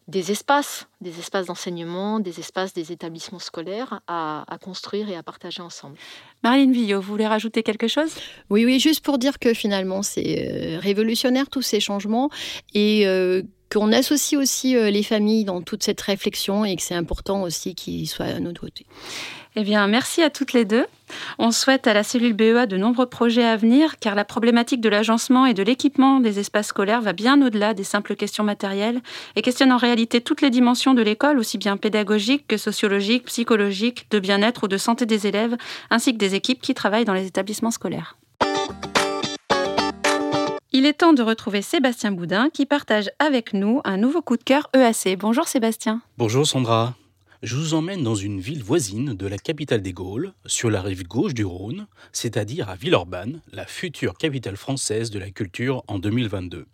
des 0.08 0.32
espaces, 0.32 0.88
des 1.00 1.18
espaces 1.18 1.46
d'enseignement, 1.46 2.20
des 2.20 2.40
espaces 2.40 2.72
des 2.74 2.92
établissements 2.92 3.38
scolaires 3.38 4.00
à, 4.06 4.44
construire 4.60 5.08
et 5.08 5.16
à 5.16 5.22
partager 5.22 5.62
ensemble. 5.62 5.96
Marlene 6.42 6.72
Villot, 6.72 7.00
vous 7.00 7.08
voulez 7.08 7.26
rajouter 7.26 7.62
quelque 7.62 7.88
chose? 7.88 8.12
Oui, 8.50 8.64
oui, 8.64 8.80
juste 8.80 9.04
pour 9.04 9.18
dire 9.18 9.38
que 9.38 9.54
finalement 9.54 10.02
c'est 10.02 10.48
euh, 10.50 10.78
révolutionnaire 10.80 11.48
tous 11.48 11.62
ces 11.62 11.80
changements 11.80 12.30
et 12.74 13.06
euh, 13.06 13.42
qu'on 13.72 13.92
associe 13.92 14.40
aussi 14.40 14.76
euh, 14.76 14.90
les 14.90 15.02
familles 15.02 15.44
dans 15.44 15.62
toute 15.62 15.82
cette 15.82 16.00
réflexion 16.00 16.64
et 16.64 16.76
que 16.76 16.82
c'est 16.82 16.94
important 16.94 17.42
aussi 17.42 17.74
qu'ils 17.74 18.08
soient 18.08 18.26
à 18.26 18.40
notre 18.40 18.60
côté. 18.60 18.86
Eh 19.54 19.64
bien, 19.64 19.86
merci 19.86 20.22
à 20.22 20.30
toutes 20.30 20.54
les 20.54 20.64
deux. 20.64 20.86
On 21.38 21.50
souhaite 21.50 21.86
à 21.86 21.92
la 21.92 22.02
cellule 22.02 22.32
BEA 22.32 22.66
de 22.66 22.78
nombreux 22.78 23.04
projets 23.04 23.44
à 23.44 23.56
venir, 23.56 23.98
car 23.98 24.14
la 24.14 24.24
problématique 24.24 24.80
de 24.80 24.88
l'agencement 24.88 25.44
et 25.44 25.52
de 25.52 25.62
l'équipement 25.62 26.20
des 26.20 26.38
espaces 26.38 26.68
scolaires 26.68 27.02
va 27.02 27.12
bien 27.12 27.40
au-delà 27.44 27.74
des 27.74 27.84
simples 27.84 28.16
questions 28.16 28.44
matérielles 28.44 29.02
et 29.36 29.42
questionne 29.42 29.72
en 29.72 29.76
réalité 29.76 30.22
toutes 30.22 30.40
les 30.40 30.48
dimensions 30.48 30.94
de 30.94 31.02
l'école, 31.02 31.38
aussi 31.38 31.58
bien 31.58 31.76
pédagogiques 31.76 32.46
que 32.48 32.56
sociologiques, 32.56 33.26
psychologiques, 33.26 34.06
de 34.10 34.20
bien-être 34.20 34.64
ou 34.64 34.68
de 34.68 34.78
santé 34.78 35.04
des 35.04 35.26
élèves, 35.26 35.56
ainsi 35.90 36.14
que 36.14 36.18
des 36.18 36.34
équipes 36.34 36.62
qui 36.62 36.72
travaillent 36.72 37.04
dans 37.04 37.12
les 37.12 37.26
établissements 37.26 37.70
scolaires. 37.70 38.16
Il 40.74 40.86
est 40.86 40.94
temps 40.94 41.12
de 41.12 41.22
retrouver 41.22 41.60
Sébastien 41.60 42.12
Boudin 42.12 42.48
qui 42.48 42.64
partage 42.64 43.10
avec 43.18 43.52
nous 43.52 43.82
un 43.84 43.98
nouveau 43.98 44.22
coup 44.22 44.38
de 44.38 44.42
cœur 44.42 44.70
EAC. 44.74 45.18
Bonjour 45.18 45.46
Sébastien. 45.46 46.00
Bonjour 46.16 46.46
Sandra 46.46 46.94
je 47.42 47.56
vous 47.56 47.74
emmène 47.74 48.04
dans 48.04 48.14
une 48.14 48.38
ville 48.38 48.62
voisine 48.62 49.14
de 49.14 49.26
la 49.26 49.36
capitale 49.36 49.82
des 49.82 49.92
Gaules, 49.92 50.32
sur 50.46 50.70
la 50.70 50.80
rive 50.80 51.08
gauche 51.08 51.34
du 51.34 51.44
Rhône, 51.44 51.88
c'est-à-dire 52.12 52.68
à 52.68 52.76
Villeurbanne, 52.76 53.40
la 53.52 53.66
future 53.66 54.14
capitale 54.16 54.56
française 54.56 55.10
de 55.10 55.18
la 55.18 55.32
culture 55.32 55.82
en 55.88 55.98
2022. 55.98 56.66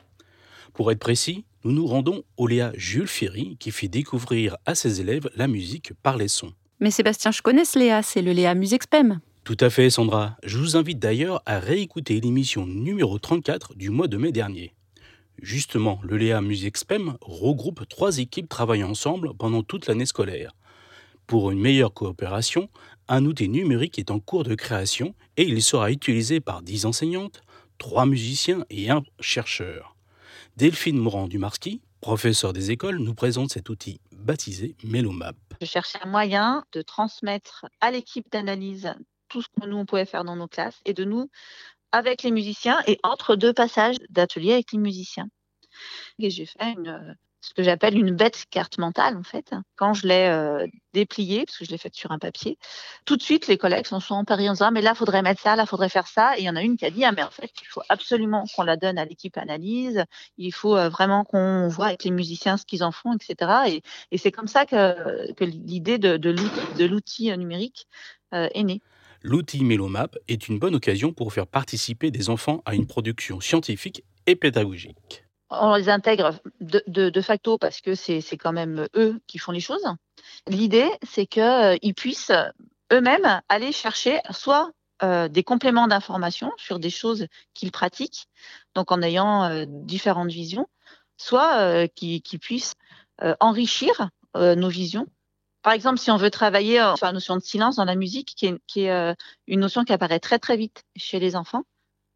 Pour 0.75 0.93
être 0.93 0.99
précis, 0.99 1.47
nous 1.65 1.73
nous 1.73 1.87
rendons 1.87 2.23
au 2.37 2.47
Léa 2.47 2.73
Jules 2.75 3.09
Ferry 3.09 3.57
qui 3.59 3.71
fait 3.71 3.89
découvrir 3.89 4.59
à 4.67 4.75
ses 4.75 5.01
élèves 5.01 5.31
la 5.37 5.49
musique 5.49 5.95
par 6.03 6.19
les 6.19 6.29
sons. 6.29 6.53
Mais 6.81 6.91
Sébastien, 6.91 7.31
je 7.31 7.41
connais 7.41 7.65
ce 7.65 7.79
Léa, 7.79 8.03
c'est 8.03 8.21
le 8.21 8.33
Léa 8.33 8.55
Musexpem. 8.55 9.21
Tout 9.49 9.57
à 9.61 9.71
fait, 9.71 9.89
Sandra. 9.89 10.37
Je 10.43 10.59
vous 10.59 10.77
invite 10.77 10.99
d'ailleurs 10.99 11.41
à 11.47 11.59
réécouter 11.59 12.21
l'émission 12.21 12.67
numéro 12.67 13.19
34 13.19 13.77
du 13.77 13.89
mois 13.89 14.07
de 14.07 14.19
mai 14.19 14.31
dernier. 14.31 14.75
Justement, 15.41 16.01
le 16.03 16.19
Léa 16.19 16.43
Musexpem 16.43 17.17
regroupe 17.23 17.89
trois 17.89 18.19
équipes 18.19 18.51
travaillant 18.51 18.91
ensemble 18.91 19.33
pendant 19.33 19.63
toute 19.63 19.87
l'année 19.87 20.05
scolaire. 20.05 20.55
Pour 21.27 21.51
une 21.51 21.61
meilleure 21.61 21.95
coopération, 21.95 22.69
un 23.09 23.25
outil 23.25 23.49
numérique 23.49 23.99
est 23.99 24.11
en 24.11 24.21
cours 24.21 24.45
de 24.45 24.55
création 24.55 25.15
et 25.39 25.45
il 25.45 25.63
sera 25.63 25.91
utilisé 25.91 26.41
par 26.41 26.61
10 26.61 26.85
enseignantes, 26.85 27.41
3 27.79 28.05
musiciens 28.05 28.67
et 28.69 28.91
un 28.91 29.03
chercheur. 29.19 29.97
Delphine 30.59 30.99
Morand-Dumarski, 30.99 31.81
professeure 32.03 32.53
des 32.53 32.71
écoles, 32.71 32.99
nous 32.99 33.15
présente 33.15 33.53
cet 33.53 33.71
outil 33.71 33.99
baptisé 34.13 34.77
Melomap. 34.85 35.37
Je 35.63 35.67
cherchais 35.67 36.01
un 36.03 36.11
moyen 36.11 36.67
de 36.73 36.83
transmettre 36.83 37.65
à 37.81 37.91
l'équipe 37.91 38.31
d'analyse 38.31 38.93
tout 39.29 39.43
ce 39.43 39.49
que 39.49 39.67
nous 39.67 39.77
on 39.77 39.87
pouvait 39.87 40.07
faire 40.07 40.25
dans 40.25 40.37
nos 40.37 40.49
classes 40.49 40.81
et 40.85 40.95
de 40.95 41.05
nous 41.05 41.29
avec 41.93 42.23
les 42.23 42.31
musiciens 42.31 42.81
et 42.87 42.99
entre 43.03 43.37
deux 43.37 43.53
passages 43.53 43.97
d'atelier 44.11 44.53
avec 44.53 44.73
les 44.73 44.79
musiciens. 44.79 45.29
Et 46.19 46.31
j'ai 46.31 46.47
fait 46.47 46.73
une, 46.73 47.17
ce 47.41 47.55
que 47.55 47.63
j'appelle 47.63 47.97
une 47.97 48.15
bête 48.15 48.45
carte 48.51 48.79
mentale 48.79 49.17
en 49.17 49.23
fait. 49.23 49.55
Quand 49.77 49.95
je 49.95 50.07
l'ai 50.07 50.27
euh, 50.27 50.67
dépliée, 50.93 51.45
parce 51.47 51.59
que 51.59 51.65
je 51.65 51.71
l'ai 51.71 51.79
faite 51.79 51.95
sur 51.95 52.11
un 52.11 52.19
papier, 52.19 52.59
tout 53.05 53.17
de 53.17 53.23
suite 53.23 53.47
les 53.47 53.57
collègues 53.57 53.87
s'en 53.87 54.01
sont 54.01 54.15
emparés 54.15 54.49
en 54.49 54.53
disant 54.53 54.71
mais 54.73 54.83
là 54.83 54.95
faudrait 54.95 55.23
mettre 55.23 55.41
ça, 55.41 55.57
là 55.57 55.67
faudrait 55.67 55.89
faire 55.89 56.09
ça. 56.09 56.37
Et 56.37 56.41
il 56.41 56.45
y 56.45 56.51
en 56.51 56.57
a 56.57 56.63
une 56.63 56.77
qui 56.77 56.85
a 56.85 56.91
dit 56.91 57.05
ah 57.05 57.13
mais 57.13 57.23
en 57.23 57.31
fait 57.31 57.51
il 57.63 57.67
faut 57.67 57.83
absolument 57.89 58.45
qu'on 58.55 58.65
la 58.65 58.77
donne 58.77 58.99
à 58.99 59.05
l'équipe 59.05 59.37
analyse, 59.39 60.05
il 60.37 60.53
faut 60.53 60.77
euh, 60.77 60.89
vraiment 60.89 61.25
qu'on 61.25 61.69
voit 61.69 61.87
avec 61.87 62.05
les 62.05 62.11
musiciens 62.11 62.57
ce 62.57 62.67
qu'ils 62.67 62.85
en 62.85 62.93
font, 62.93 63.15
etc. 63.15 63.81
Et, 64.11 64.19
c'est 64.19 64.33
comme 64.33 64.49
ça 64.49 64.67
que, 64.67 65.33
que 65.33 65.45
l'idée 65.45 65.99
de, 65.99 66.17
de 66.17 66.85
l'outil 66.85 67.37
numérique 67.37 67.87
euh, 68.35 68.49
est 68.53 68.65
née. 68.65 68.83
L'outil 69.23 69.65
Melomap 69.65 70.17
est 70.29 70.49
une 70.49 70.59
bonne 70.59 70.75
occasion 70.75 71.13
pour 71.13 71.33
faire 71.33 71.47
participer 71.47 72.11
des 72.11 72.31
enfants 72.31 72.63
à 72.65 72.75
une 72.75 72.87
production 72.87 73.41
scientifique 73.41 74.05
et 74.27 74.37
pédagogique 74.37 75.25
on 75.51 75.75
les 75.77 75.89
intègre 75.89 76.35
de, 76.61 77.21
facto 77.21 77.59
parce 77.59 77.81
que 77.81 77.95
c'est 77.95 78.37
quand 78.37 78.53
même 78.53 78.87
eux 78.95 79.21
qui 79.27 79.39
font 79.39 79.53
les 79.53 79.61
choses. 79.61 79.85
L'idée, 80.47 80.89
c'est 81.03 81.27
qu'ils 81.27 81.43
euh, 81.43 81.93
puissent 81.97 82.33
eux-mêmes 82.93 83.41
aller 83.49 83.73
chercher 83.73 84.21
soit 84.31 84.71
euh, 85.03 85.29
des 85.29 85.43
compléments 85.43 85.89
d'information 85.89 86.53
sur 86.57 86.79
des 86.79 86.91
choses 86.91 87.27
qu'ils 87.55 87.73
pratiquent, 87.73 88.29
donc 88.75 88.93
en 88.93 89.01
ayant 89.03 89.45
euh, 89.45 89.65
différentes 89.67 90.31
visions, 90.31 90.67
soit 91.17 91.89
qu'ils 91.89 92.23
puissent 92.41 92.75
enrichir 93.41 94.11
nos 94.37 94.69
visions. 94.69 95.09
Par 95.69 95.75
exemple, 95.75 95.99
si 95.99 96.11
on 96.11 96.17
veut 96.17 96.31
travailler 96.31 96.79
sur 96.97 97.05
la 97.05 97.13
notion 97.13 97.37
de 97.37 97.43
silence 97.43 97.77
dans 97.77 97.85
la 97.85 97.95
musique, 97.95 98.33
qui 98.35 98.47
est, 98.47 98.59
est 98.77 99.15
une 99.47 99.61
notion 99.61 99.85
qui 99.85 99.93
apparaît 99.93 100.19
très 100.19 100.39
très 100.39 100.57
vite 100.57 100.85
chez 100.97 101.21
les 101.21 101.37
enfants, 101.37 101.65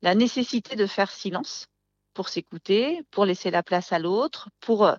la 0.00 0.14
nécessité 0.14 0.74
de 0.74 0.86
faire 0.86 1.10
silence 1.10 1.66
pour 2.14 2.30
s'écouter, 2.30 3.02
pour 3.10 3.26
laisser 3.26 3.50
la 3.50 3.62
place 3.62 3.92
à 3.92 3.98
l'autre, 3.98 4.48
pour 4.60 4.86
euh, 4.86 4.94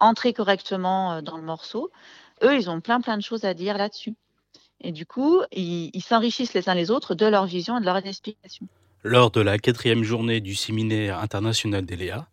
entrer 0.00 0.32
correctement 0.32 1.12
euh, 1.12 1.20
dans 1.20 1.36
le 1.36 1.44
morceau. 1.44 1.92
Eux, 2.42 2.56
ils 2.56 2.68
ont 2.68 2.80
plein 2.80 3.00
plein 3.00 3.16
de 3.16 3.22
choses 3.22 3.44
à 3.44 3.54
dire 3.54 3.78
là-dessus. 3.78 4.16
Et 4.80 4.90
du 4.90 5.06
coup, 5.06 5.40
ils 5.52 6.02
s'enrichissent 6.02 6.54
les 6.54 6.68
uns 6.68 6.74
les 6.74 6.90
autres 6.90 7.14
de 7.14 7.26
leur 7.26 7.46
vision 7.46 7.78
et 7.78 7.80
de 7.80 7.86
leur 7.86 8.04
explication. 8.04 8.66
Lors 9.04 9.30
de 9.30 9.42
la 9.42 9.58
quatrième 9.58 10.02
journée 10.02 10.40
du 10.40 10.56
séminaire 10.56 11.20
international 11.20 11.86
d'Eléa, 11.86 12.26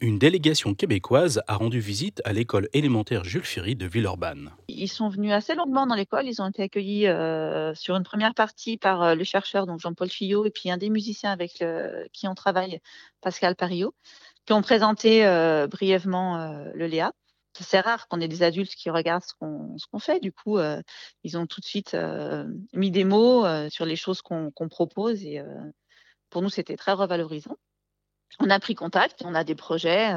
une 0.00 0.18
délégation 0.18 0.74
québécoise 0.74 1.42
a 1.46 1.56
rendu 1.56 1.78
visite 1.78 2.22
à 2.24 2.32
l'école 2.32 2.70
élémentaire 2.72 3.24
Jules 3.24 3.44
Ferry 3.44 3.76
de 3.76 3.86
Villeurbanne. 3.86 4.50
Ils 4.76 4.88
sont 4.88 5.08
venus 5.08 5.32
assez 5.32 5.54
longuement 5.54 5.86
dans 5.86 5.94
l'école. 5.94 6.26
Ils 6.26 6.40
ont 6.40 6.48
été 6.48 6.62
accueillis 6.62 7.06
euh, 7.06 7.74
sur 7.74 7.96
une 7.96 8.02
première 8.02 8.34
partie 8.34 8.76
par 8.76 9.02
euh, 9.02 9.14
le 9.14 9.24
chercheur, 9.24 9.66
donc 9.66 9.80
Jean-Paul 9.80 10.08
Fillot, 10.08 10.44
et 10.46 10.50
puis 10.50 10.70
un 10.70 10.76
des 10.76 10.90
musiciens 10.90 11.32
avec 11.32 11.62
qui 12.12 12.28
on 12.28 12.34
travaille, 12.34 12.80
Pascal 13.20 13.56
Pario, 13.56 13.94
qui 14.46 14.52
ont 14.52 14.62
présenté 14.62 15.26
euh, 15.26 15.66
brièvement 15.66 16.54
le 16.74 16.86
Léa. 16.86 17.12
C'est 17.58 17.80
rare 17.80 18.08
qu'on 18.08 18.20
ait 18.20 18.28
des 18.28 18.42
adultes 18.42 18.74
qui 18.74 18.90
regardent 18.90 19.24
ce 19.24 19.34
qu'on 19.34 19.98
fait. 19.98 20.20
Du 20.20 20.32
coup, 20.32 20.58
ils 21.24 21.36
ont 21.36 21.46
tout 21.46 21.60
de 21.60 21.66
suite 21.66 21.96
mis 22.72 22.90
des 22.90 23.04
mots 23.04 23.44
sur 23.68 23.84
les 23.84 23.96
choses 23.96 24.22
qu'on 24.22 24.68
propose 24.70 25.22
et 25.24 25.42
pour 26.30 26.42
nous, 26.42 26.48
c'était 26.48 26.76
très 26.76 26.92
revalorisant 26.92 27.56
on 28.38 28.50
a 28.50 28.60
pris 28.60 28.74
contact, 28.74 29.22
on 29.24 29.34
a 29.34 29.44
des 29.44 29.54
projets, 29.54 30.12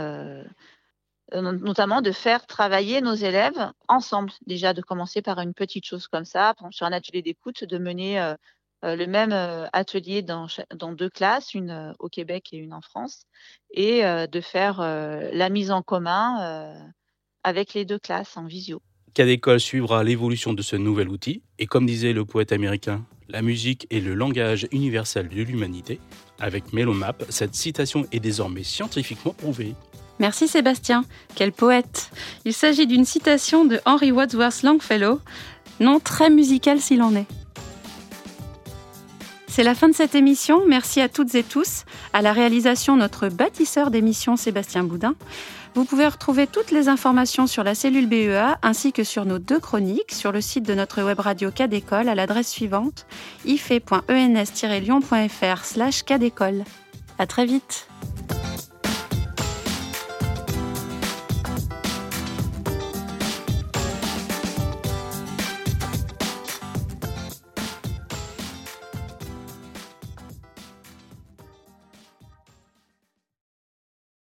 notamment 1.31 2.01
de 2.01 2.11
faire 2.11 2.45
travailler 2.45 3.01
nos 3.01 3.13
élèves 3.13 3.71
ensemble. 3.87 4.31
Déjà, 4.45 4.73
de 4.73 4.81
commencer 4.81 5.21
par 5.21 5.39
une 5.39 5.53
petite 5.53 5.85
chose 5.85 6.07
comme 6.07 6.25
ça, 6.25 6.53
sur 6.71 6.85
un 6.85 6.91
atelier 6.91 7.21
d'écoute, 7.21 7.63
de 7.63 7.77
mener 7.77 8.19
euh, 8.19 8.35
euh, 8.83 8.95
le 8.95 9.07
même 9.07 9.33
atelier 9.73 10.21
dans, 10.21 10.47
deux 10.91 11.09
classes, 11.09 11.53
une 11.53 11.93
au 11.99 12.09
Québec 12.09 12.49
et 12.51 12.57
une 12.57 12.73
en 12.73 12.81
France, 12.81 13.25
et 13.71 14.01
de 14.03 14.41
faire 14.41 14.81
la 14.81 15.49
mise 15.49 15.71
en 15.71 15.81
commun 15.81 16.91
avec 17.43 17.73
les 17.73 17.85
deux 17.85 17.99
classes 17.99 18.35
en 18.35 18.45
visio. 18.45 18.81
Cadécole 19.13 19.59
suivra 19.59 20.03
l'évolution 20.03 20.53
de 20.53 20.61
ce 20.61 20.75
nouvel 20.75 21.07
outil, 21.07 21.43
et 21.59 21.65
comme 21.65 21.85
disait 21.85 22.13
le 22.13 22.25
poète 22.25 22.51
américain, 22.51 23.05
la 23.29 23.41
musique 23.41 23.87
est 23.89 23.99
le 23.99 24.15
langage 24.15 24.67
universel 24.71 25.29
de 25.29 25.41
l'humanité. 25.41 25.99
Avec 26.39 26.73
Melomap, 26.73 27.23
cette 27.29 27.55
citation 27.55 28.05
est 28.11 28.19
désormais 28.19 28.63
scientifiquement 28.63 29.33
prouvée. 29.33 29.75
Merci 30.19 30.47
Sébastien, 30.47 31.05
quel 31.35 31.51
poète 31.51 32.09
Il 32.45 32.53
s'agit 32.53 32.87
d'une 32.87 33.05
citation 33.05 33.65
de 33.65 33.79
Henry 33.85 34.11
Wadsworth 34.11 34.63
Longfellow, 34.63 35.19
nom 35.79 35.99
très 35.99 36.29
musical 36.29 36.79
s'il 36.79 37.01
en 37.01 37.15
est. 37.15 37.25
C'est 39.47 39.63
la 39.63 39.75
fin 39.75 39.87
de 39.87 39.93
cette 39.93 40.15
émission. 40.15 40.63
Merci 40.67 40.99
à 40.99 41.07
toutes 41.09 41.35
et 41.35 41.43
tous. 41.43 41.85
À 42.11 42.23
la 42.23 42.33
réalisation, 42.33 42.95
notre 42.95 43.29
bâtisseur 43.29 43.91
d'émission 43.91 44.35
Sébastien 44.35 44.83
Boudin. 44.83 45.13
Vous 45.75 45.85
pouvez 45.85 46.07
retrouver 46.07 46.47
toutes 46.47 46.71
les 46.71 46.89
informations 46.89 47.45
sur 47.45 47.63
la 47.63 47.75
cellule 47.75 48.07
BEA 48.07 48.57
ainsi 48.63 48.93
que 48.93 49.03
sur 49.03 49.25
nos 49.25 49.37
deux 49.37 49.59
chroniques 49.59 50.11
sur 50.11 50.31
le 50.31 50.41
site 50.41 50.65
de 50.65 50.73
notre 50.73 51.03
web 51.03 51.19
radio 51.19 51.51
Cadécole 51.51 52.09
à 52.09 52.15
l'adresse 52.15 52.49
suivante 52.49 53.05
ife.ens-lyon.fr 53.45 55.65
slash 55.65 56.01
cadécole. 56.01 56.63
À 57.19 57.27
très 57.27 57.45
vite 57.45 57.87